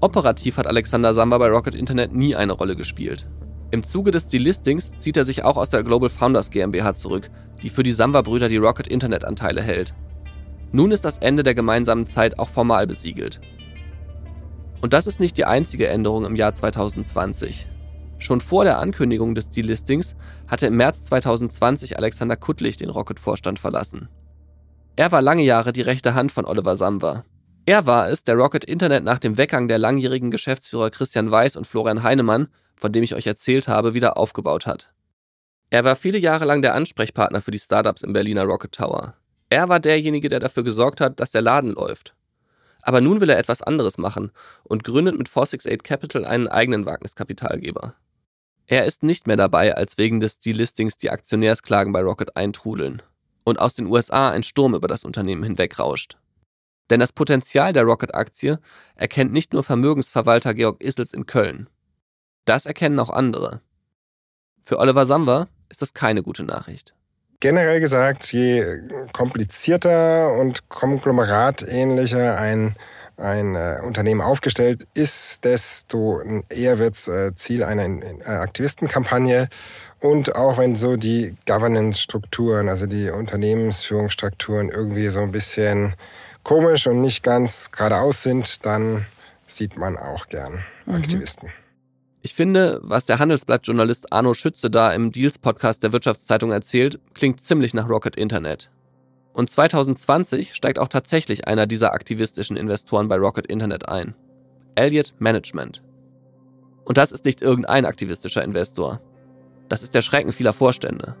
[0.00, 3.26] Operativ hat Alexander Samba bei Rocket Internet nie eine Rolle gespielt.
[3.74, 7.28] Im Zuge des Delistings zieht er sich auch aus der Global Founders GmbH zurück,
[7.60, 9.94] die für die Samba-Brüder die Rocket Internet-Anteile hält.
[10.70, 13.40] Nun ist das Ende der gemeinsamen Zeit auch formal besiegelt.
[14.80, 17.66] Und das ist nicht die einzige Änderung im Jahr 2020.
[18.18, 20.14] Schon vor der Ankündigung des Delistings
[20.46, 24.08] hatte im März 2020 Alexander Kuttlich den Rocket-Vorstand verlassen.
[24.94, 27.24] Er war lange Jahre die rechte Hand von Oliver Samba.
[27.66, 31.66] Er war es, der Rocket Internet nach dem Weggang der langjährigen Geschäftsführer Christian Weiß und
[31.66, 32.46] Florian Heinemann,
[32.84, 34.92] von dem ich euch erzählt habe, wieder aufgebaut hat.
[35.70, 39.14] Er war viele Jahre lang der Ansprechpartner für die Startups im Berliner Rocket Tower.
[39.48, 42.14] Er war derjenige, der dafür gesorgt hat, dass der Laden läuft.
[42.82, 44.32] Aber nun will er etwas anderes machen
[44.64, 47.94] und gründet mit 468 Capital einen eigenen Wagniskapitalgeber.
[48.66, 53.00] Er ist nicht mehr dabei, als wegen des Delistings die Aktionärsklagen bei Rocket eintrudeln
[53.44, 56.18] und aus den USA ein Sturm über das Unternehmen hinwegrauscht.
[56.90, 58.58] Denn das Potenzial der Rocket-Aktie
[58.94, 61.70] erkennt nicht nur Vermögensverwalter Georg Issels in Köln.
[62.44, 63.60] Das erkennen auch andere.
[64.62, 66.94] Für Oliver Samba ist das keine gute Nachricht.
[67.40, 68.80] Generell gesagt, je
[69.12, 72.76] komplizierter und konglomeratähnlicher ein
[73.16, 79.48] ein äh, Unternehmen aufgestellt ist, desto eher wird es äh, Ziel einer äh, Aktivistenkampagne.
[80.00, 85.94] Und auch wenn so die Governance-Strukturen, also die Unternehmensführungsstrukturen irgendwie so ein bisschen
[86.42, 89.06] komisch und nicht ganz geradeaus sind, dann
[89.46, 90.94] sieht man auch gern mhm.
[90.96, 91.50] Aktivisten.
[92.26, 97.74] Ich finde, was der Handelsblatt-Journalist Arno Schütze da im Deals-Podcast der Wirtschaftszeitung erzählt, klingt ziemlich
[97.74, 98.70] nach Rocket Internet.
[99.34, 104.14] Und 2020 steigt auch tatsächlich einer dieser aktivistischen Investoren bei Rocket Internet ein.
[104.74, 105.82] Elliott Management.
[106.86, 109.02] Und das ist nicht irgendein aktivistischer Investor.
[109.68, 111.16] Das ist der Schrecken vieler Vorstände.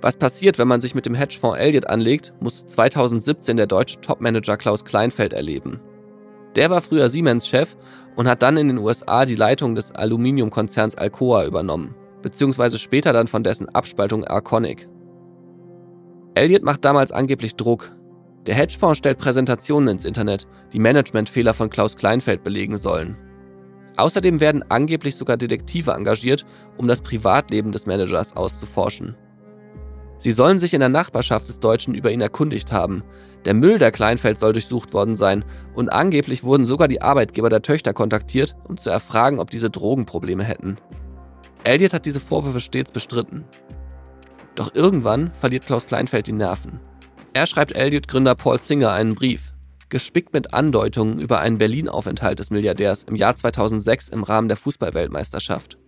[0.00, 4.56] Was passiert, wenn man sich mit dem Hedgefonds Elliott anlegt, musste 2017 der deutsche Topmanager
[4.56, 5.80] Klaus Kleinfeld erleben.
[6.56, 7.76] Der war früher Siemens-Chef
[8.16, 13.28] und hat dann in den USA die Leitung des Aluminiumkonzerns Alcoa übernommen, beziehungsweise später dann
[13.28, 14.88] von dessen Abspaltung Arconic.
[16.34, 17.94] Elliot macht damals angeblich Druck.
[18.46, 23.16] Der Hedgefonds stellt Präsentationen ins Internet, die Managementfehler von Klaus Kleinfeld belegen sollen.
[23.96, 26.46] Außerdem werden angeblich sogar Detektive engagiert,
[26.78, 29.16] um das Privatleben des Managers auszuforschen.
[30.18, 33.02] Sie sollen sich in der Nachbarschaft des Deutschen über ihn erkundigt haben.
[33.44, 37.62] Der Müll der Kleinfeld soll durchsucht worden sein und angeblich wurden sogar die Arbeitgeber der
[37.62, 40.76] Töchter kontaktiert, um zu erfragen, ob diese Drogenprobleme hätten.
[41.64, 43.44] Elliot hat diese Vorwürfe stets bestritten.
[44.54, 46.80] Doch irgendwann verliert Klaus Kleinfeld die Nerven.
[47.32, 49.54] Er schreibt Elliot-Gründer Paul Singer einen Brief,
[49.88, 55.78] gespickt mit Andeutungen über einen Berlin-Aufenthalt des Milliardärs im Jahr 2006 im Rahmen der Fußballweltmeisterschaft.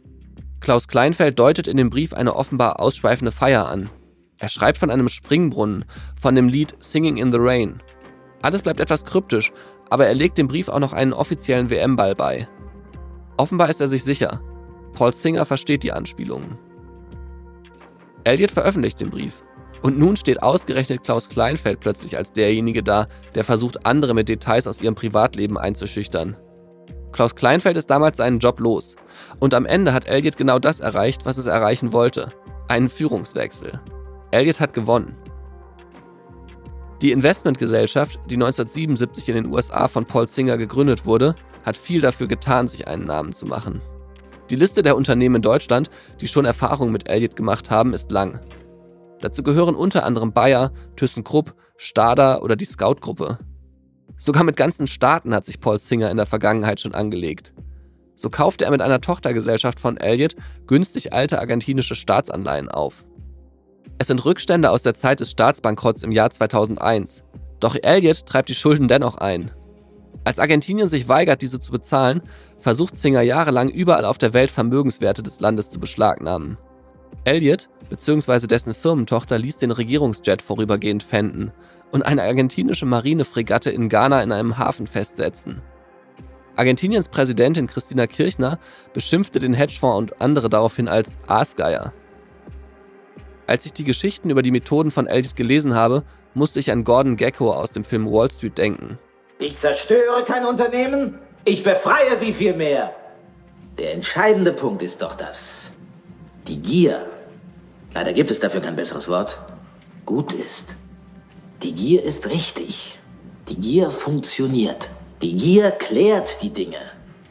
[0.61, 3.91] Klaus Kleinfeld deutet in dem Brief eine offenbar ausschweifende Feier an.
[4.43, 5.85] Er schreibt von einem Springbrunnen,
[6.21, 7.81] von dem Lied Singing in the Rain.
[8.43, 9.53] Alles bleibt etwas kryptisch,
[9.89, 12.49] aber er legt dem Brief auch noch einen offiziellen WM-Ball bei.
[13.37, 14.41] Offenbar ist er sich sicher.
[14.95, 16.59] Paul Singer versteht die Anspielungen.
[18.25, 19.45] Elliot veröffentlicht den Brief.
[19.81, 24.67] Und nun steht ausgerechnet Klaus Kleinfeld plötzlich als derjenige da, der versucht, andere mit Details
[24.67, 26.37] aus ihrem Privatleben einzuschüchtern.
[27.13, 28.97] Klaus Kleinfeld ist damals seinen Job los.
[29.39, 32.33] Und am Ende hat Elliot genau das erreicht, was es erreichen wollte.
[32.67, 33.81] Einen Führungswechsel.
[34.33, 35.17] Elliot hat gewonnen.
[37.03, 42.29] Die Investmentgesellschaft, die 1977 in den USA von Paul Singer gegründet wurde, hat viel dafür
[42.29, 43.81] getan, sich einen Namen zu machen.
[44.51, 45.91] Die Liste der Unternehmen in Deutschland,
[46.21, 48.41] die schon Erfahrungen mit Elliott gemacht haben, ist lang.
[49.21, 53.39] Dazu gehören unter anderem Bayer, ThyssenKrupp, Stada oder die Scout-Gruppe.
[54.17, 57.53] Sogar mit ganzen Staaten hat sich Paul Singer in der Vergangenheit schon angelegt.
[58.15, 63.05] So kaufte er mit einer Tochtergesellschaft von Elliott günstig alte argentinische Staatsanleihen auf.
[63.99, 67.23] Es sind Rückstände aus der Zeit des Staatsbankrotts im Jahr 2001.
[67.61, 69.53] Doch Elliott treibt die Schulden dennoch ein.
[70.25, 72.23] Als Argentinien sich weigert, diese zu bezahlen,
[72.59, 76.59] versucht Singer jahrelang überall auf der Welt Vermögenswerte des Landes zu beschlagnahmen.
[77.25, 78.47] Elliot bzw.
[78.47, 81.53] dessen Firmentochter ließ den Regierungsjet vorübergehend fänden
[81.91, 85.61] und eine argentinische Marinefregatte in Ghana in einem Hafen festsetzen.
[86.57, 88.59] Argentiniens Präsidentin Christina Kirchner
[88.93, 91.93] beschimpfte den Hedgefonds und andere daraufhin als Aasgeier.
[93.47, 97.17] Als ich die Geschichten über die Methoden von Elliot gelesen habe, musste ich an Gordon
[97.17, 98.99] Gecko aus dem Film Wall Street denken.
[99.39, 102.95] Ich zerstöre kein Unternehmen, ich befreie sie vielmehr.
[103.79, 105.73] Der entscheidende Punkt ist doch das.
[106.47, 107.07] Die Gier,
[107.95, 109.41] leider gibt es dafür kein besseres Wort,
[110.07, 110.77] gut ist.
[111.63, 112.99] Die Gier ist richtig.
[113.49, 114.91] Die Gier funktioniert.
[115.21, 116.81] Die Gier klärt die Dinge,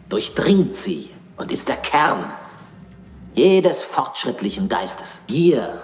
[0.10, 2.26] durchdringt sie und ist der Kern
[3.34, 5.22] jedes fortschrittlichen Geistes.
[5.28, 5.82] Gier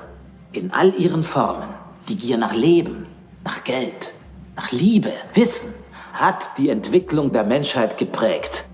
[0.51, 1.67] in all ihren Formen.
[2.09, 3.05] Die Gier nach Leben,
[3.43, 4.13] nach Geld,
[4.55, 5.73] nach Liebe, Wissen,
[6.13, 8.65] hat die Entwicklung der Menschheit geprägt.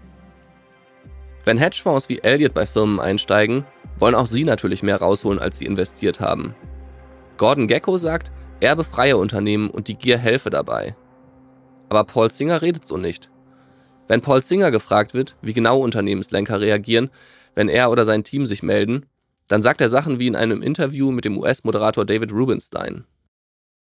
[1.45, 3.65] Wenn Hedgefonds wie Elliott bei Firmen einsteigen,
[3.99, 6.55] wollen auch sie natürlich mehr rausholen, als sie investiert haben.
[7.38, 10.95] Gordon Gecko sagt, er befreie Unternehmen und die Gier helfe dabei.
[11.89, 13.29] Aber Paul Singer redet so nicht.
[14.07, 17.09] Wenn Paul Singer gefragt wird, wie genau Unternehmenslenker reagieren,
[17.55, 19.05] wenn er oder sein Team sich melden,
[19.53, 23.05] dann sagt er Sachen wie in einem Interview mit dem US-Moderator David Rubenstein.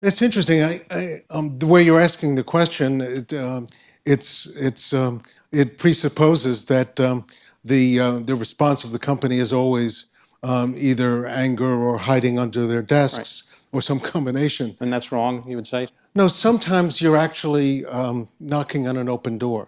[0.01, 0.61] It's interesting.
[0.61, 3.63] I, I, um, the way you're asking the question, it, uh,
[4.05, 5.19] it's it's um,
[5.51, 7.25] it presupposes that um,
[7.65, 10.05] the uh, the response of the company is always
[10.43, 13.77] um, either anger or hiding under their desks right.
[13.77, 14.77] or some combination.
[14.79, 15.43] And that's wrong.
[15.45, 15.89] You would say.
[16.15, 19.67] No, sometimes you're actually um, knocking on an open door.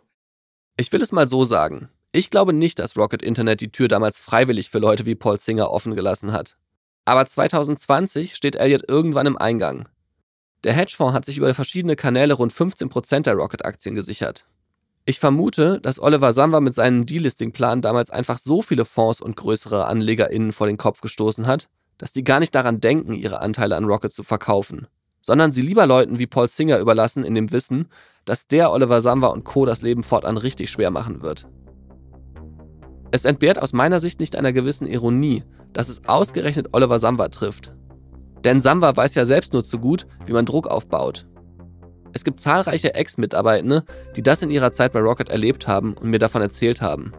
[0.78, 1.90] Ich will es mal so sagen.
[2.14, 5.72] Ich glaube nicht, dass Rocket Internet die Tür damals freiwillig für Leute wie Paul Singer
[5.72, 6.58] offen gelassen hat.
[7.06, 9.88] Aber 2020 steht Elliot irgendwann im Eingang.
[10.66, 14.46] Der Hedgefonds hat sich über verschiedene Kanäle rund 15% der Rocket-Aktien gesichert.
[15.06, 19.88] Ich vermute, dass Oliver Samba mit seinem Delisting-Plan damals einfach so viele Fonds und größere
[19.88, 23.86] AnlegerInnen vor den Kopf gestoßen hat, dass die gar nicht daran denken, ihre Anteile an
[23.86, 24.88] Rocket zu verkaufen,
[25.22, 27.88] sondern sie lieber Leuten wie Paul Singer überlassen, in dem Wissen,
[28.26, 29.66] dass der Oliver Samba und Co.
[29.66, 31.48] das Leben fortan richtig schwer machen wird.
[33.12, 35.44] Es entbehrt aus meiner Sicht nicht einer gewissen Ironie,
[35.74, 37.74] dass es ausgerechnet Oliver Samba trifft,
[38.44, 41.28] denn Samba weiß ja selbst nur zu gut, wie man Druck aufbaut.
[42.14, 43.84] Es gibt zahlreiche Ex-Mitarbeitende,
[44.16, 47.14] die das in ihrer Zeit bei Rocket erlebt haben und mir davon erzählt haben.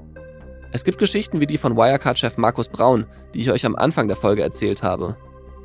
[0.72, 4.16] Es gibt Geschichten wie die von Wirecard-Chef Markus Braun, die ich euch am Anfang der
[4.16, 5.16] Folge erzählt habe.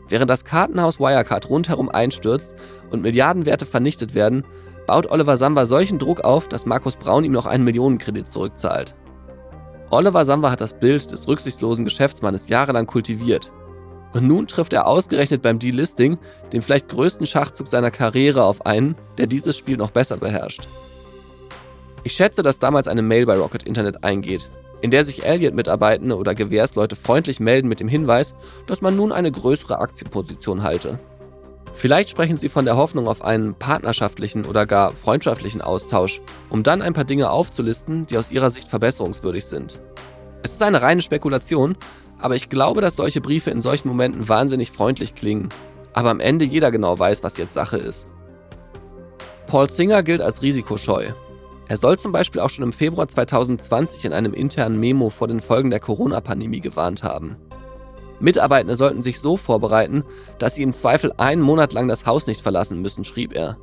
[0.10, 2.56] Während das Kartenhaus Wirecard rundherum einstürzt
[2.90, 4.46] und Milliardenwerte vernichtet werden,
[4.86, 8.96] baut Oliver Samba solchen Druck auf, dass Markus Braun ihm noch einen Millionenkredit zurückzahlt.
[9.90, 13.52] Oliver Samba hat das Bild des rücksichtslosen Geschäftsmannes jahrelang kultiviert
[14.14, 16.18] und nun trifft er ausgerechnet beim Delisting
[16.52, 20.68] den vielleicht größten Schachzug seiner Karriere auf einen, der dieses Spiel noch besser beherrscht.
[22.04, 24.50] Ich schätze, dass damals eine Mail bei Rocket Internet eingeht,
[24.82, 28.34] in der sich Elliott-Mitarbeitende oder Gewährsleute freundlich melden mit dem Hinweis,
[28.66, 31.00] dass man nun eine größere Aktienposition halte.
[31.78, 36.82] Vielleicht sprechen sie von der Hoffnung auf einen partnerschaftlichen oder gar freundschaftlichen Austausch, um dann
[36.82, 39.80] ein paar Dinge aufzulisten, die aus ihrer Sicht verbesserungswürdig sind.
[40.42, 41.78] Es ist eine reine Spekulation,
[42.18, 45.50] aber ich glaube, dass solche Briefe in solchen Momenten wahnsinnig freundlich klingen.
[45.94, 48.08] Aber am Ende jeder genau weiß, was jetzt Sache ist.
[49.46, 51.12] Paul Singer gilt als risikoscheu.
[51.68, 55.42] Er soll zum Beispiel auch schon im Februar 2020 in einem internen Memo vor den
[55.42, 57.38] Folgen der Corona-Pandemie gewarnt haben.
[58.20, 60.04] Mitarbeitende sollten sich so vorbereiten,
[60.40, 63.58] dass sie im Zweifel einen Monat lang das Haus nicht verlassen müssen, schrieb er.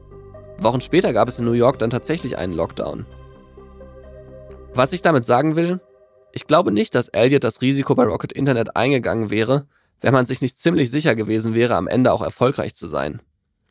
[0.58, 3.06] Wochen später gab es in New York dann tatsächlich einen Lockdown.
[4.74, 5.80] Was ich damit sagen will,
[6.32, 9.66] ich glaube nicht, dass Elliot das Risiko bei Rocket Internet eingegangen wäre,
[10.00, 13.22] wenn man sich nicht ziemlich sicher gewesen wäre, am Ende auch erfolgreich zu sein.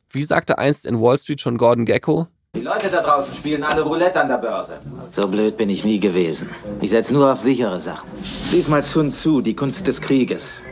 [0.09, 3.81] Wie sagte einst in Wall Street schon Gordon Gecko, Die Leute da draußen spielen alle
[3.81, 4.79] Roulette an der Börse.
[5.15, 6.49] So blöd bin ich nie gewesen.
[6.81, 8.07] Ich setze nur auf sichere Sachen.
[8.51, 10.63] Lies mal Sun Tzu, die Kunst des Krieges.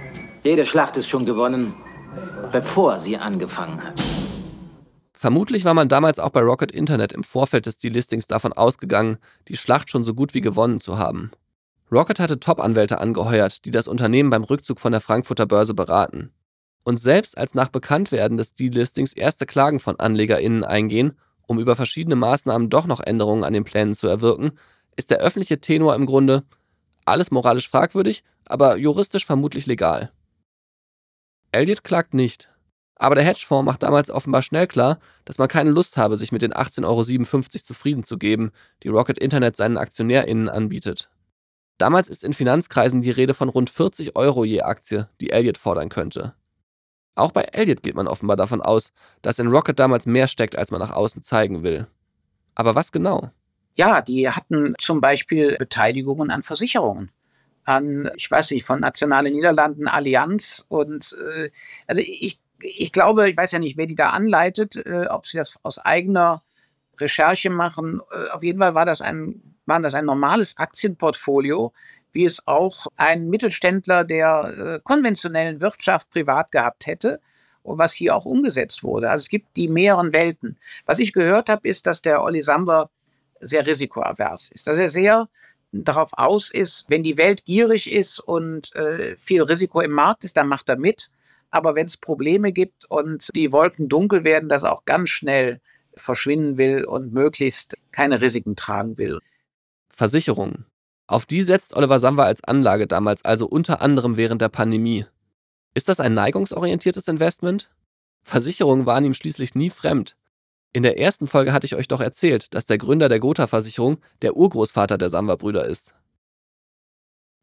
[0.43, 1.75] Jede Schlacht ist schon gewonnen,
[2.51, 4.01] bevor sie angefangen hat.
[5.13, 9.19] Vermutlich war man damals auch bei Rocket Internet im Vorfeld des Delistings davon ausgegangen,
[9.49, 11.29] die Schlacht schon so gut wie gewonnen zu haben.
[11.91, 16.31] Rocket hatte Top-Anwälte angeheuert, die das Unternehmen beim Rückzug von der Frankfurter Börse beraten.
[16.83, 21.13] Und selbst als nach Bekanntwerden des Delistings erste Klagen von AnlegerInnen eingehen,
[21.45, 24.53] um über verschiedene Maßnahmen doch noch Änderungen an den Plänen zu erwirken,
[24.95, 26.43] ist der öffentliche Tenor im Grunde
[27.05, 30.11] alles moralisch fragwürdig, aber juristisch vermutlich legal.
[31.51, 32.49] Elliot klagt nicht.
[32.95, 36.43] Aber der Hedgefonds macht damals offenbar schnell klar, dass man keine Lust habe, sich mit
[36.43, 38.51] den 18,57 Euro zufrieden zu geben,
[38.83, 41.09] die Rocket Internet seinen AktionärInnen anbietet.
[41.79, 45.89] Damals ist in Finanzkreisen die Rede von rund 40 Euro je Aktie, die Elliot fordern
[45.89, 46.35] könnte.
[47.15, 48.91] Auch bei Elliott geht man offenbar davon aus,
[49.23, 51.87] dass in Rocket damals mehr steckt, als man nach außen zeigen will.
[52.53, 53.31] Aber was genau?
[53.75, 57.09] Ja, die hatten zum Beispiel Beteiligungen an Versicherungen.
[57.63, 61.49] An, ich weiß nicht, von Nationale Niederlanden, Allianz und äh,
[61.87, 65.37] also ich, ich glaube, ich weiß ja nicht, wer die da anleitet, äh, ob sie
[65.37, 66.43] das aus eigener
[66.99, 68.01] Recherche machen.
[68.11, 71.73] Äh, auf jeden Fall war das ein, waren das ein normales Aktienportfolio,
[72.11, 77.21] wie es auch ein Mittelständler der äh, konventionellen Wirtschaft privat gehabt hätte
[77.63, 79.09] und was hier auch umgesetzt wurde.
[79.09, 80.57] Also es gibt die mehreren Welten.
[80.85, 82.89] Was ich gehört habe, ist, dass der Olli Samba
[83.39, 85.27] sehr risikoavers ist, dass er sehr
[85.71, 90.37] darauf aus ist, wenn die Welt gierig ist und äh, viel Risiko im Markt ist,
[90.37, 91.09] dann macht er mit.
[91.49, 95.59] Aber wenn es Probleme gibt und die Wolken dunkel werden, dass er auch ganz schnell
[95.93, 99.19] verschwinden will und möglichst keine Risiken tragen will.
[99.93, 100.65] Versicherungen.
[101.07, 105.05] Auf die setzt Oliver Samba als Anlage damals also unter anderem während der Pandemie.
[105.73, 107.69] Ist das ein neigungsorientiertes Investment?
[108.23, 110.15] Versicherungen waren ihm schließlich nie fremd.
[110.73, 114.37] In der ersten Folge hatte ich euch doch erzählt, dass der Gründer der Gotha-Versicherung der
[114.37, 115.93] Urgroßvater der Samba-Brüder ist.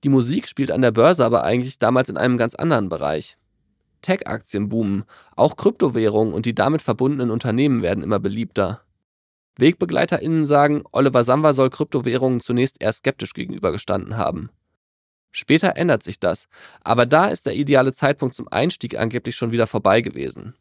[0.04, 3.36] Die Musik spielt an der Börse aber eigentlich damals in einem ganz anderen Bereich.
[4.00, 5.04] Tech-Aktien boomen,
[5.36, 8.82] auch Kryptowährungen und die damit verbundenen Unternehmen werden immer beliebter.
[9.58, 14.50] WegbegleiterInnen sagen, Oliver Samba soll Kryptowährungen zunächst eher skeptisch gegenübergestanden haben.
[15.32, 16.48] Später ändert sich das,
[16.82, 20.54] aber da ist der ideale Zeitpunkt zum Einstieg angeblich schon wieder vorbei gewesen.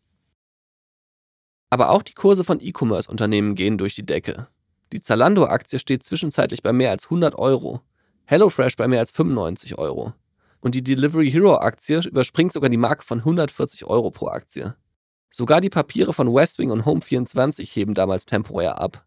[1.70, 4.48] Aber auch die Kurse von E-Commerce-Unternehmen gehen durch die Decke.
[4.94, 7.82] Die Zalando-Aktie steht zwischenzeitlich bei mehr als 100 Euro,
[8.26, 10.14] HelloFresh bei mehr als 95 Euro.
[10.60, 14.76] Und die Delivery Hero-Aktie überspringt sogar die Marke von 140 Euro pro Aktie.
[15.30, 19.06] Sogar die Papiere von Westwing und Home24 heben damals temporär ab.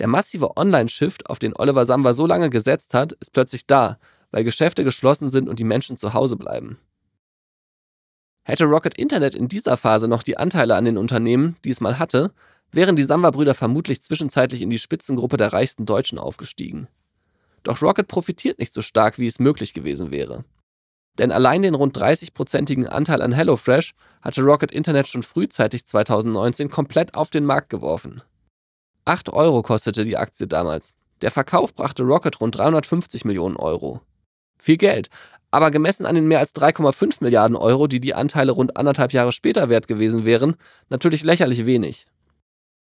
[0.00, 3.98] Der massive Online-Shift, auf den Oliver Samba so lange gesetzt hat, ist plötzlich da,
[4.32, 6.78] weil Geschäfte geschlossen sind und die Menschen zu Hause bleiben.
[8.44, 11.98] Hätte Rocket Internet in dieser Phase noch die Anteile an den Unternehmen, die es mal
[11.98, 12.30] hatte,
[12.70, 16.88] wären die Samba-Brüder vermutlich zwischenzeitlich in die Spitzengruppe der reichsten Deutschen aufgestiegen.
[17.62, 20.44] Doch Rocket profitiert nicht so stark, wie es möglich gewesen wäre.
[21.18, 27.14] Denn allein den rund 30-prozentigen Anteil an HelloFresh hatte Rocket Internet schon frühzeitig 2019 komplett
[27.14, 28.22] auf den Markt geworfen.
[29.06, 30.92] 8 Euro kostete die Aktie damals.
[31.22, 34.00] Der Verkauf brachte Rocket rund 350 Millionen Euro.
[34.64, 35.10] Viel Geld,
[35.50, 39.30] aber gemessen an den mehr als 3,5 Milliarden Euro, die die Anteile rund anderthalb Jahre
[39.30, 40.56] später wert gewesen wären,
[40.88, 42.06] natürlich lächerlich wenig.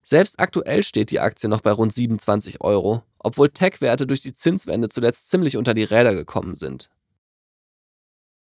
[0.02, 4.88] Selbst aktuell steht die Aktie noch bei rund 27 Euro, obwohl Tech-Werte durch die Zinswende
[4.88, 6.90] zuletzt ziemlich unter die Räder gekommen sind.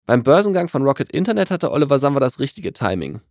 [0.07, 3.21] Beim Börsengang von Rocket Internet hatte Oliver Samba das richtige Timing.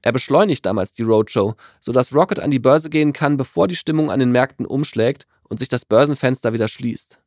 [0.00, 4.10] Er beschleunigt damals die Roadshow, sodass Rocket an die Börse gehen kann, bevor die Stimmung
[4.10, 7.18] an den Märkten umschlägt und sich das Börsenfenster wieder schließt.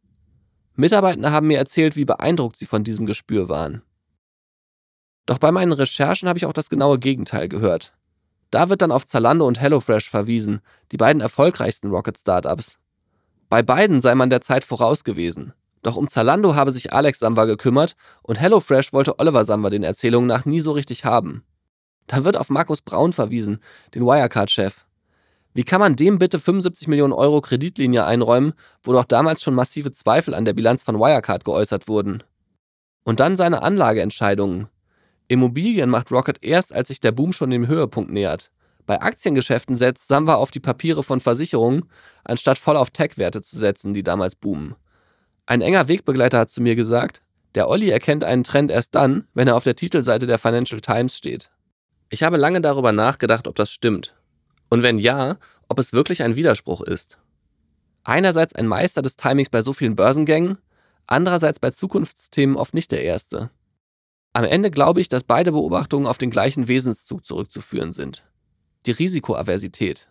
[0.78, 3.82] Mitarbeitende haben mir erzählt, wie beeindruckt sie von diesem Gespür waren.
[5.26, 7.94] Doch bei meinen Recherchen habe ich auch das genaue Gegenteil gehört.
[8.52, 10.62] Da wird dann auf Zalando und HelloFresh verwiesen,
[10.92, 12.78] die beiden erfolgreichsten Rocket-Startups.
[13.50, 15.54] Bei beiden sei man der Zeit voraus gewesen.
[15.84, 20.28] Doch um Zalando habe sich Alex Samba gekümmert und HelloFresh wollte Oliver Samba den Erzählungen
[20.28, 21.44] nach nie so richtig haben.
[22.08, 23.62] Da wird auf Markus Braun verwiesen,
[23.94, 24.87] den Wirecard-Chef.
[25.58, 28.54] Wie kann man dem bitte 75 Millionen Euro Kreditlinie einräumen,
[28.84, 32.22] wo doch damals schon massive Zweifel an der Bilanz von Wirecard geäußert wurden?
[33.04, 34.68] Und dann seine Anlageentscheidungen.
[35.28, 38.52] Immobilien macht Rocket erst, als sich der Boom schon dem Höhepunkt nähert.
[38.86, 41.90] Bei Aktiengeschäften setzt Samba auf die Papiere von Versicherungen,
[42.24, 44.76] anstatt voll auf Tech-Werte zu setzen, die damals boomen.
[45.48, 47.24] Ein enger Wegbegleiter hat zu mir gesagt,
[47.56, 51.18] der Olli erkennt einen Trend erst dann, wenn er auf der Titelseite der Financial Times
[51.18, 51.50] steht.
[52.10, 54.14] Ich habe lange darüber nachgedacht, ob das stimmt.
[54.70, 55.38] Und wenn ja,
[55.68, 57.18] ob es wirklich ein Widerspruch ist.
[58.04, 60.58] Einerseits ein Meister des Timings bei so vielen Börsengängen,
[61.08, 63.50] andererseits bei Zukunftsthemen oft nicht der erste.
[64.34, 68.26] Am Ende glaube ich, dass beide Beobachtungen auf den gleichen Wesenszug zurückzuführen sind.
[68.86, 70.10] Die Risikoaversität.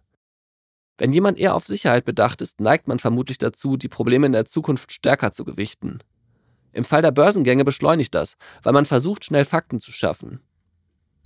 [0.99, 4.47] Wenn jemand eher auf Sicherheit bedacht ist, neigt man vermutlich dazu, die Probleme in der
[4.47, 5.99] Zukunft stärker zu gewichten.
[6.73, 10.41] Im Fall der Börsengänge beschleunigt das, weil man versucht, schnell Fakten zu schaffen.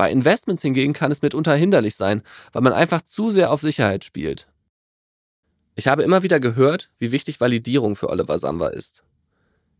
[0.00, 2.22] Bei Investments hingegen kann es mitunter hinderlich sein,
[2.54, 4.48] weil man einfach zu sehr auf Sicherheit spielt.
[5.74, 9.02] Ich habe immer wieder gehört, wie wichtig Validierung für Oliver Samba ist.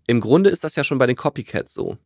[0.07, 1.97] Im Grunde ist das ja schon bei den Copycats so.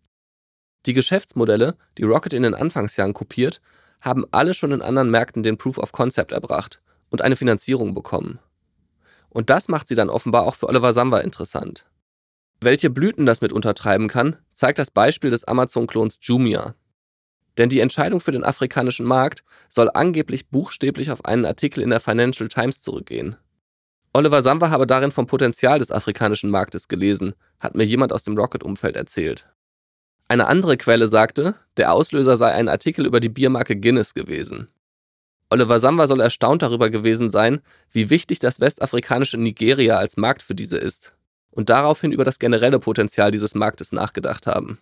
[0.86, 3.60] Die Geschäftsmodelle, die Rocket in den Anfangsjahren kopiert,
[4.00, 8.38] haben alle schon in anderen Märkten den Proof of Concept erbracht und eine Finanzierung bekommen.
[9.28, 11.84] Und das macht sie dann offenbar auch für Oliver Samba interessant.
[12.60, 16.76] Welche Blüten das mit untertreiben kann, zeigt das Beispiel des Amazon-Klons Jumia.
[17.58, 22.00] Denn die Entscheidung für den afrikanischen Markt soll angeblich buchstäblich auf einen Artikel in der
[22.00, 23.36] Financial Times zurückgehen.
[24.12, 28.36] Oliver Samba habe darin vom Potenzial des afrikanischen Marktes gelesen, hat mir jemand aus dem
[28.36, 29.48] Rocket-Umfeld erzählt.
[30.28, 34.68] Eine andere Quelle sagte, der Auslöser sei ein Artikel über die Biermarke Guinness gewesen.
[35.50, 40.54] Oliver Samba soll erstaunt darüber gewesen sein, wie wichtig das westafrikanische Nigeria als Markt für
[40.54, 41.14] diese ist
[41.50, 44.78] und daraufhin über das generelle Potenzial dieses Marktes nachgedacht haben.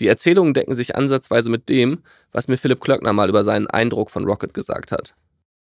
[0.00, 4.10] Die Erzählungen decken sich ansatzweise mit dem, was mir Philipp Klöckner mal über seinen Eindruck
[4.10, 5.14] von Rocket gesagt hat.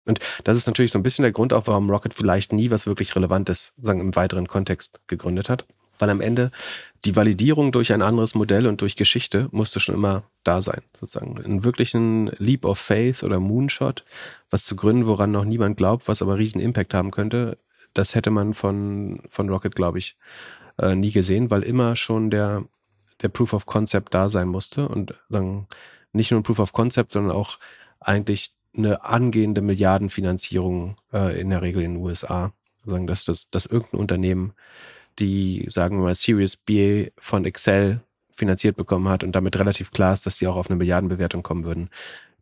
[0.07, 2.87] Und das ist natürlich so ein bisschen der Grund auch, warum Rocket vielleicht nie was
[2.87, 5.67] wirklich Relevantes, sagen im weiteren Kontext gegründet hat.
[5.99, 6.51] Weil am Ende
[7.05, 11.43] die Validierung durch ein anderes Modell und durch Geschichte musste schon immer da sein, sozusagen.
[11.43, 14.05] Einen wirklichen Leap of Faith oder Moonshot,
[14.51, 17.57] was zu gründen, woran noch niemand glaubt, was aber riesen Impact haben könnte,
[17.97, 20.17] das hätte man von, von Rocket, glaube ich,
[20.79, 22.65] äh, nie gesehen, weil immer schon der,
[23.23, 25.67] der Proof of Concept da sein musste und sagen,
[26.13, 27.59] nicht nur ein Proof of Concept, sondern auch
[28.01, 32.53] eigentlich eine angehende Milliardenfinanzierung äh, in der Regel in den USA.
[32.85, 34.53] Sagen, dass, dass, dass irgendein Unternehmen
[35.19, 38.01] die, sagen wir mal, Series B von Excel
[38.31, 41.65] finanziert bekommen hat und damit relativ klar ist, dass die auch auf eine Milliardenbewertung kommen
[41.65, 41.89] würden.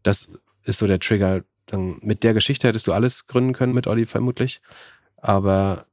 [0.03, 0.29] Das
[0.65, 1.45] ist so der Trigger.
[1.67, 4.61] Dann mit der Geschichte hättest du alles gründen können mit Olli vermutlich.
[5.17, 5.87] Aber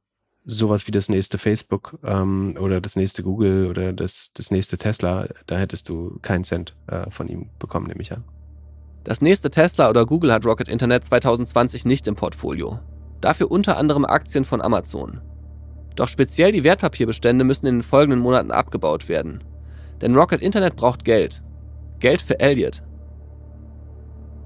[0.44, 5.28] sowas wie das nächste Facebook ähm, oder das nächste Google oder das, das nächste Tesla,
[5.46, 8.24] da hättest du keinen Cent äh, von ihm bekommen, nehme ich an.
[9.04, 12.78] Das nächste Tesla oder Google hat Rocket Internet 2020 nicht im Portfolio.
[13.20, 15.20] Dafür unter anderem Aktien von Amazon.
[15.96, 19.44] Doch speziell die Wertpapierbestände müssen in den folgenden Monaten abgebaut werden.
[20.00, 21.42] Denn Rocket Internet braucht Geld.
[21.98, 22.82] Geld für Elliot.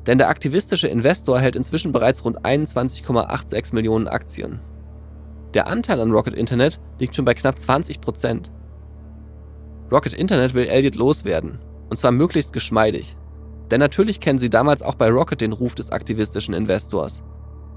[0.06, 4.60] Denn der aktivistische Investor hält inzwischen bereits rund 21,86 Millionen Aktien.
[5.56, 8.52] Der Anteil an Rocket Internet liegt schon bei knapp 20 Prozent.
[9.90, 11.60] Rocket Internet will Elliot loswerden.
[11.88, 13.16] Und zwar möglichst geschmeidig.
[13.70, 17.22] Denn natürlich kennen sie damals auch bei Rocket den Ruf des aktivistischen Investors.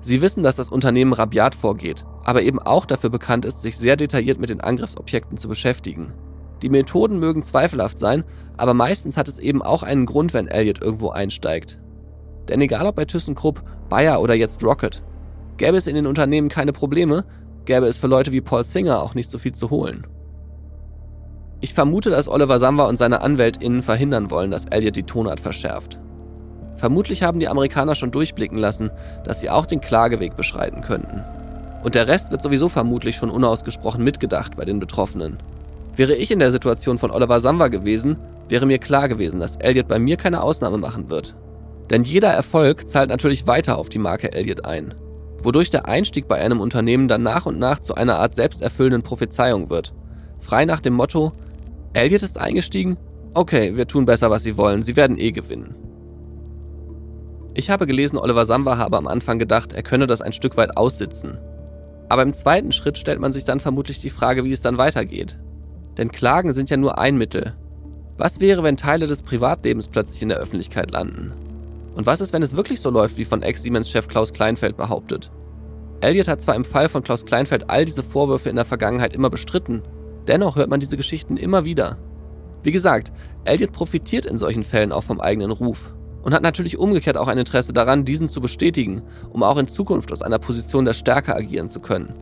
[0.01, 3.95] Sie wissen, dass das Unternehmen rabiat vorgeht, aber eben auch dafür bekannt ist, sich sehr
[3.95, 6.13] detailliert mit den Angriffsobjekten zu beschäftigen.
[6.61, 8.25] Die Methoden mögen zweifelhaft sein,
[8.57, 11.80] aber meistens hat es eben auch einen Grund, wenn Elliot irgendwo einsteigt.
[12.49, 15.01] Denn egal ob bei ThyssenKrupp, Bayer oder jetzt Rocket,
[15.55, 17.23] gäbe es in den Unternehmen keine Probleme,
[17.66, 20.05] gäbe es für Leute wie Paul Singer auch nicht so viel zu holen.
[21.62, 25.99] Ich vermute, dass Oliver Samba und seine AnwältInnen verhindern wollen, dass Elliot die Tonart verschärft.
[26.78, 28.89] Vermutlich haben die Amerikaner schon durchblicken lassen,
[29.26, 31.22] dass sie auch den Klageweg beschreiten könnten.
[31.84, 35.38] Und der Rest wird sowieso vermutlich schon unausgesprochen mitgedacht bei den Betroffenen.
[35.97, 39.89] Wäre ich in der Situation von Oliver Samba gewesen, wäre mir klar gewesen, dass Elliot
[39.89, 41.36] bei mir keine Ausnahme machen wird.
[41.89, 44.93] Denn jeder Erfolg zahlt natürlich weiter auf die Marke Elliot ein,
[45.43, 49.69] wodurch der Einstieg bei einem Unternehmen dann nach und nach zu einer Art selbsterfüllenden Prophezeiung
[49.69, 49.93] wird.
[50.39, 51.31] Frei nach dem Motto,
[51.93, 52.97] Elliot ist eingestiegen?
[53.33, 55.75] Okay, wir tun besser, was sie wollen, sie werden eh gewinnen.
[57.53, 60.77] Ich habe gelesen, Oliver Samba habe am Anfang gedacht, er könne das ein Stück weit
[60.77, 61.37] aussitzen.
[62.07, 65.39] Aber im zweiten Schritt stellt man sich dann vermutlich die Frage, wie es dann weitergeht.
[65.97, 67.55] Denn Klagen sind ja nur ein Mittel.
[68.17, 71.31] Was wäre, wenn Teile des Privatlebens plötzlich in der Öffentlichkeit landen?
[71.99, 75.29] Und was ist, wenn es wirklich so läuft, wie von Ex-Siemens-Chef Klaus Kleinfeld behauptet?
[75.99, 79.29] Elliot hat zwar im Fall von Klaus Kleinfeld all diese Vorwürfe in der Vergangenheit immer
[79.29, 79.83] bestritten,
[80.25, 81.97] dennoch hört man diese Geschichten immer wieder.
[82.63, 83.11] Wie gesagt,
[83.43, 87.37] Elliot profitiert in solchen Fällen auch vom eigenen Ruf und hat natürlich umgekehrt auch ein
[87.37, 91.67] Interesse daran, diesen zu bestätigen, um auch in Zukunft aus einer Position der Stärke agieren
[91.67, 92.13] zu können.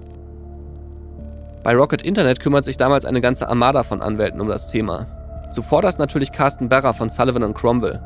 [1.64, 5.06] Bei Rocket Internet kümmert sich damals eine ganze Armada von Anwälten um das Thema.
[5.52, 8.02] Zuvor das natürlich Carsten Berra von Sullivan Cromwell.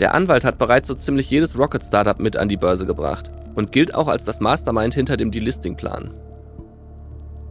[0.00, 3.94] Der Anwalt hat bereits so ziemlich jedes Rocket-Startup mit an die Börse gebracht und gilt
[3.94, 6.10] auch als das Mastermind hinter dem Delisting-Plan.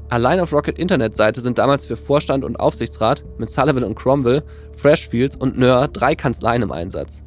[0.09, 4.43] Allein auf Rocket Internet Seite sind damals für Vorstand und Aufsichtsrat mit Sullivan und Cromwell,
[4.73, 7.23] Freshfields und Nör drei Kanzleien im Einsatz.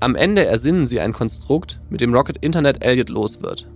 [0.00, 3.70] Am Ende ersinnen sie ein Konstrukt, mit dem Rocket Internet Elliot los wird.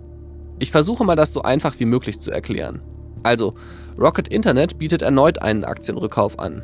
[0.57, 2.81] Ich versuche mal das so einfach wie möglich zu erklären.
[3.21, 3.53] Also,
[3.99, 6.63] Rocket Internet bietet erneut einen Aktienrückkauf an.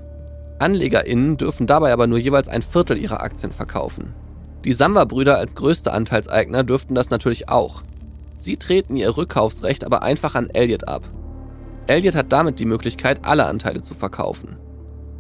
[0.61, 4.13] AnlegerInnen dürfen dabei aber nur jeweils ein Viertel ihrer Aktien verkaufen.
[4.63, 7.83] Die Samba-Brüder als größte Anteilseigner dürften das natürlich auch,
[8.41, 11.03] Sie treten ihr Rückkaufsrecht aber einfach an Elliott ab.
[11.85, 14.57] Elliott hat damit die Möglichkeit, alle Anteile zu verkaufen.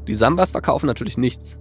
[0.07, 1.59] Die Sambas verkaufen natürlich nichts.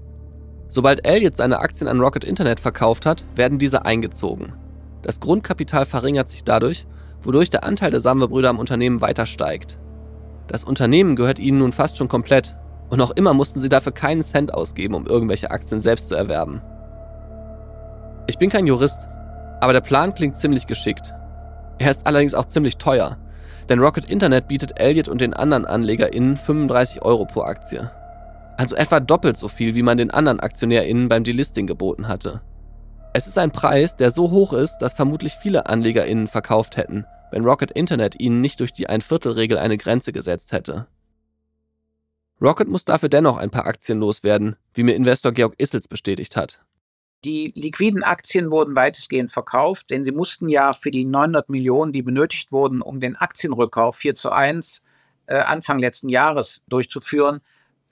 [0.68, 4.54] Sobald Elliott seine Aktien an Rocket Internet verkauft hat, werden diese eingezogen.
[5.02, 6.86] Das Grundkapital verringert sich dadurch,
[7.22, 9.78] wodurch der Anteil der Samba-Brüder am Unternehmen weiter steigt.
[10.48, 12.56] Das Unternehmen gehört ihnen nun fast schon komplett
[12.90, 16.60] und noch immer mussten sie dafür keinen Cent ausgeben, um irgendwelche Aktien selbst zu erwerben.
[18.26, 19.08] Ich bin kein Jurist,
[19.60, 21.14] aber der Plan klingt ziemlich geschickt.
[21.78, 23.16] Er ist allerdings auch ziemlich teuer,
[23.68, 27.90] denn Rocket Internet bietet Elliott und den anderen AnlegerInnen 35 Euro pro Aktie
[28.60, 32.42] also etwa doppelt so viel, wie man den anderen AktionärInnen beim Delisting geboten hatte.
[33.14, 37.46] Es ist ein Preis, der so hoch ist, dass vermutlich viele AnlegerInnen verkauft hätten, wenn
[37.46, 40.88] Rocket Internet ihnen nicht durch die Ein-Viertel-Regel eine Grenze gesetzt hätte.
[42.42, 46.60] Rocket muss dafür dennoch ein paar Aktien loswerden, wie mir Investor Georg Issels bestätigt hat.
[47.24, 52.02] Die liquiden Aktien wurden weitestgehend verkauft, denn sie mussten ja für die 900 Millionen, die
[52.02, 54.82] benötigt wurden, um den Aktienrückkauf 4 zu 1
[55.26, 57.42] äh, Anfang letzten Jahres durchzuführen,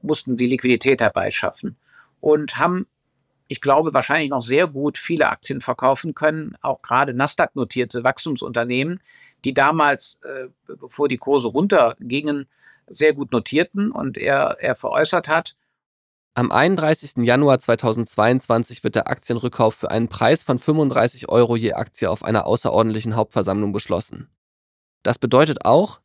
[0.00, 1.76] mussten sie Liquidität herbeischaffen
[2.20, 2.86] und haben,
[3.48, 9.00] ich glaube, wahrscheinlich noch sehr gut viele Aktien verkaufen können, auch gerade Nasdaq-notierte Wachstumsunternehmen,
[9.44, 12.46] die damals, äh, bevor die Kurse runtergingen,
[12.90, 15.56] sehr gut notierten und er, er veräußert hat.
[16.34, 17.24] Am 31.
[17.24, 22.46] Januar 2022 wird der Aktienrückkauf für einen Preis von 35 Euro je Aktie auf einer
[22.46, 24.28] außerordentlichen Hauptversammlung beschlossen.
[25.02, 26.00] Das bedeutet auch,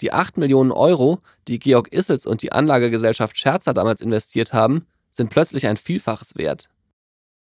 [0.00, 5.30] die 8 Millionen Euro, die Georg Issels und die Anlagegesellschaft Scherzer damals investiert haben, sind
[5.30, 6.68] plötzlich ein Vielfaches wert.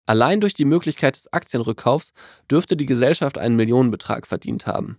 [0.07, 2.13] Allein durch die Möglichkeit des Aktienrückkaufs
[2.51, 4.99] dürfte die Gesellschaft einen Millionenbetrag verdient haben.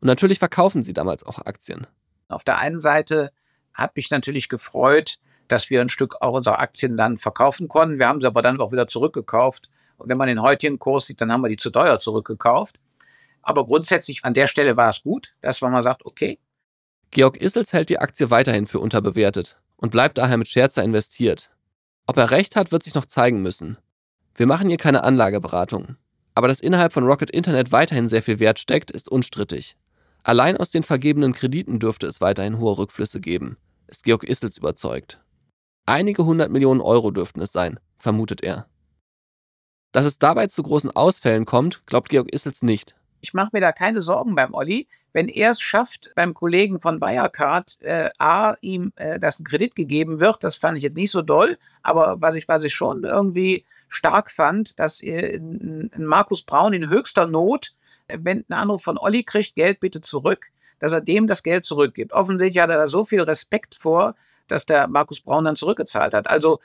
[0.00, 1.86] Und natürlich verkaufen sie damals auch Aktien.
[2.28, 3.30] Auf der einen Seite
[3.74, 5.18] hat mich natürlich gefreut,
[5.48, 7.98] dass wir ein Stück auch unserer Aktien dann verkaufen konnten.
[7.98, 9.70] Wir haben sie aber dann auch wieder zurückgekauft.
[9.96, 12.78] Und wenn man den heutigen Kurs sieht, dann haben wir die zu teuer zurückgekauft.
[13.42, 16.38] Aber grundsätzlich an der Stelle war es gut, dass man mal sagt, okay,
[17.10, 21.50] Georg Issels hält die Aktie weiterhin für unterbewertet und bleibt daher mit Scherzer investiert.
[22.06, 23.78] Ob er recht hat, wird sich noch zeigen müssen.
[24.34, 25.96] Wir machen hier keine Anlageberatung.
[26.34, 29.76] Aber dass innerhalb von Rocket Internet weiterhin sehr viel Wert steckt, ist unstrittig.
[30.22, 33.56] Allein aus den vergebenen Krediten dürfte es weiterhin hohe Rückflüsse geben,
[33.86, 35.20] ist Georg Issels überzeugt.
[35.86, 38.66] Einige hundert Millionen Euro dürften es sein, vermutet er.
[39.92, 42.94] Dass es dabei zu großen Ausfällen kommt, glaubt Georg Issels nicht.
[43.20, 47.00] Ich mache mir da keine Sorgen beim Olli, wenn er es schafft, beim Kollegen von
[47.00, 51.10] Wirecard, äh, A, ihm äh, das ein Kredit gegeben wird, das fand ich jetzt nicht
[51.10, 55.40] so doll, aber was ich, was ich schon irgendwie stark fand, dass äh,
[55.96, 57.74] Markus Braun in höchster Not,
[58.12, 60.46] wenn ein Anruf von Olli kriegt, Geld bitte zurück,
[60.78, 62.12] dass er dem das Geld zurückgibt.
[62.12, 64.14] Offensichtlich hat er da so viel Respekt vor,
[64.46, 66.28] dass der Markus Braun dann zurückgezahlt hat.
[66.28, 66.60] Also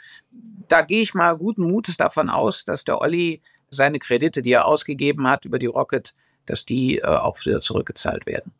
[0.67, 4.65] da gehe ich mal guten Mutes davon aus, dass der Olli seine Kredite, die er
[4.65, 6.15] ausgegeben hat über die Rocket,
[6.45, 8.51] dass die äh, auch wieder zurückgezahlt werden.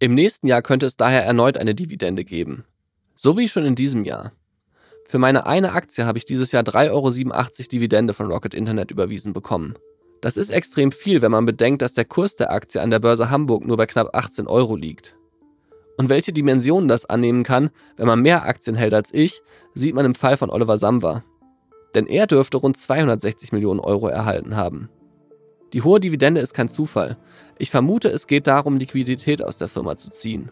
[0.00, 2.64] Im nächsten Jahr könnte es daher erneut eine Dividende geben.
[3.16, 4.32] So wie schon in diesem Jahr.
[5.04, 9.32] Für meine eine Aktie habe ich dieses Jahr 3,87 Euro Dividende von Rocket Internet überwiesen
[9.32, 9.76] bekommen.
[10.20, 13.30] Das ist extrem viel, wenn man bedenkt, dass der Kurs der Aktie an der Börse
[13.30, 15.16] Hamburg nur bei knapp 18 Euro liegt.
[15.96, 19.42] Und welche Dimensionen das annehmen kann, wenn man mehr Aktien hält als ich,
[19.74, 21.24] sieht man im Fall von Oliver Samwer.
[21.94, 24.88] Denn er dürfte rund 260 Millionen Euro erhalten haben.
[25.72, 27.16] Die hohe Dividende ist kein Zufall.
[27.58, 30.50] Ich vermute, es geht darum, Liquidität aus der Firma zu ziehen.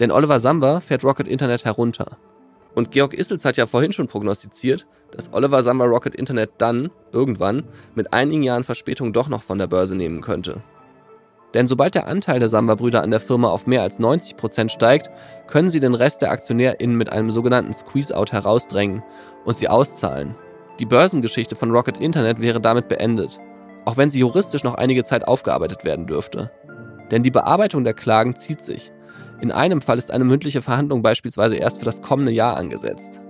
[0.00, 2.18] Denn Oliver Samba fährt Rocket Internet herunter.
[2.76, 7.64] Und Georg Issels hat ja vorhin schon prognostiziert, dass Oliver Samba Rocket Internet dann, irgendwann,
[7.96, 10.62] mit einigen Jahren Verspätung doch noch von der Börse nehmen könnte.
[11.54, 15.10] Denn sobald der Anteil der Samba-Brüder an der Firma auf mehr als 90% steigt,
[15.48, 19.02] können sie den Rest der AktionärInnen mit einem sogenannten Squeeze-Out herausdrängen
[19.44, 20.36] und sie auszahlen.
[20.78, 23.40] Die Börsengeschichte von Rocket Internet wäre damit beendet
[23.86, 26.50] auch wenn sie juristisch noch einige Zeit aufgearbeitet werden dürfte.
[27.10, 28.92] Denn die Bearbeitung der Klagen zieht sich.
[29.40, 33.20] In einem Fall ist eine mündliche Verhandlung beispielsweise erst für das kommende Jahr angesetzt.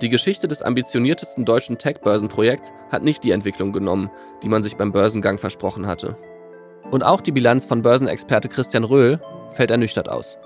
[0.00, 4.10] Die Geschichte des ambitioniertesten deutschen Tech-Börsenprojekts hat nicht die Entwicklung genommen,
[4.42, 6.16] die man sich beim Börsengang versprochen hatte.
[6.90, 9.20] Und auch die Bilanz von Börsenexperte Christian Röhl
[9.52, 10.38] fällt ernüchtert aus.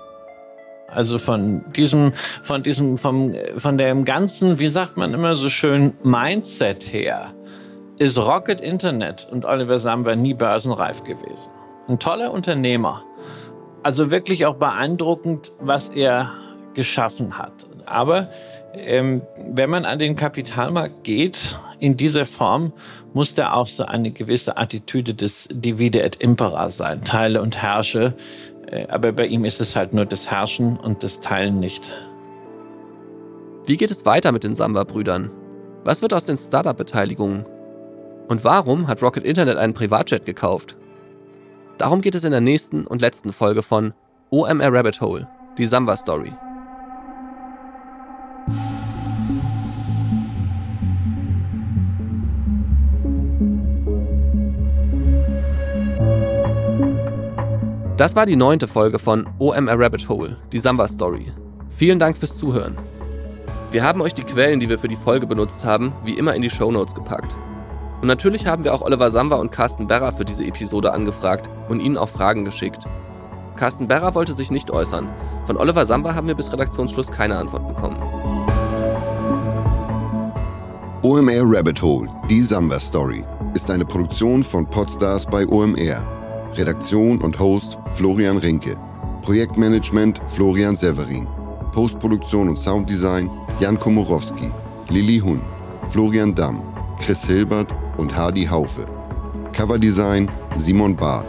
[0.87, 2.13] Also von diesem,
[2.43, 7.33] von diesem, vom, von dem ganzen, wie sagt man immer so schön, Mindset her,
[7.97, 11.49] ist Rocket Internet und Oliver Samba nie börsenreif gewesen.
[11.87, 13.03] Ein toller Unternehmer.
[13.85, 16.31] Also wirklich auch beeindruckend, was er
[16.73, 17.67] geschaffen hat.
[17.85, 18.31] Aber
[18.73, 19.21] ähm,
[19.51, 22.73] wenn man an den Kapitalmarkt geht, in dieser Form,
[23.13, 28.15] muss da auch so eine gewisse Attitüde des Divide et Impera sein, teile und herrsche.
[28.71, 31.93] Äh, aber bei ihm ist es halt nur das Herrschen und das Teilen nicht.
[33.67, 35.29] Wie geht es weiter mit den Samba-Brüdern?
[35.83, 37.45] Was wird aus den Startup-Beteiligungen?
[38.29, 40.75] Und warum hat Rocket Internet einen Privatjet gekauft?
[41.77, 43.93] Darum geht es in der nächsten und letzten Folge von
[44.29, 46.31] OMR Rabbit Hole, die Samba Story.
[57.97, 61.31] Das war die neunte Folge von OMR Rabbit Hole, die Samba Story.
[61.69, 62.77] Vielen Dank fürs Zuhören.
[63.71, 66.41] Wir haben euch die Quellen, die wir für die Folge benutzt haben, wie immer in
[66.41, 67.35] die Show Notes gepackt.
[68.05, 71.79] Und natürlich haben wir auch Oliver Samba und Carsten Berra für diese Episode angefragt und
[71.79, 72.85] ihnen auch Fragen geschickt.
[73.55, 75.09] Carsten Berra wollte sich nicht äußern.
[75.47, 77.97] Von Oliver Samba haben wir bis Redaktionsschluss keine Antwort bekommen.
[81.01, 83.25] OMR Rabbit Hole, die Samba Story,
[83.55, 86.05] ist eine Produktion von Podstars bei OMR.
[86.53, 88.75] Redaktion und Host Florian Rinke.
[89.23, 91.25] Projektmanagement Florian Severin.
[91.73, 94.51] Postproduktion und Sounddesign Jan Komorowski,
[94.89, 95.41] Lilly Hun,
[95.89, 96.61] Florian Damm,
[96.99, 98.85] Chris Hilbert und Hardy Haufe.
[99.53, 101.25] Coverdesign Simon Barth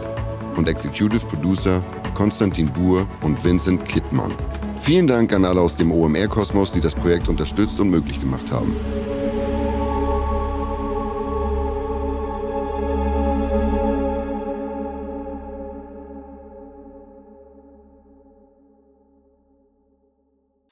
[0.55, 1.81] und Executive Producer
[2.13, 4.31] Konstantin Buhr und Vincent Kittmann.
[4.81, 8.75] Vielen Dank an alle aus dem OMR-Kosmos, die das Projekt unterstützt und möglich gemacht haben.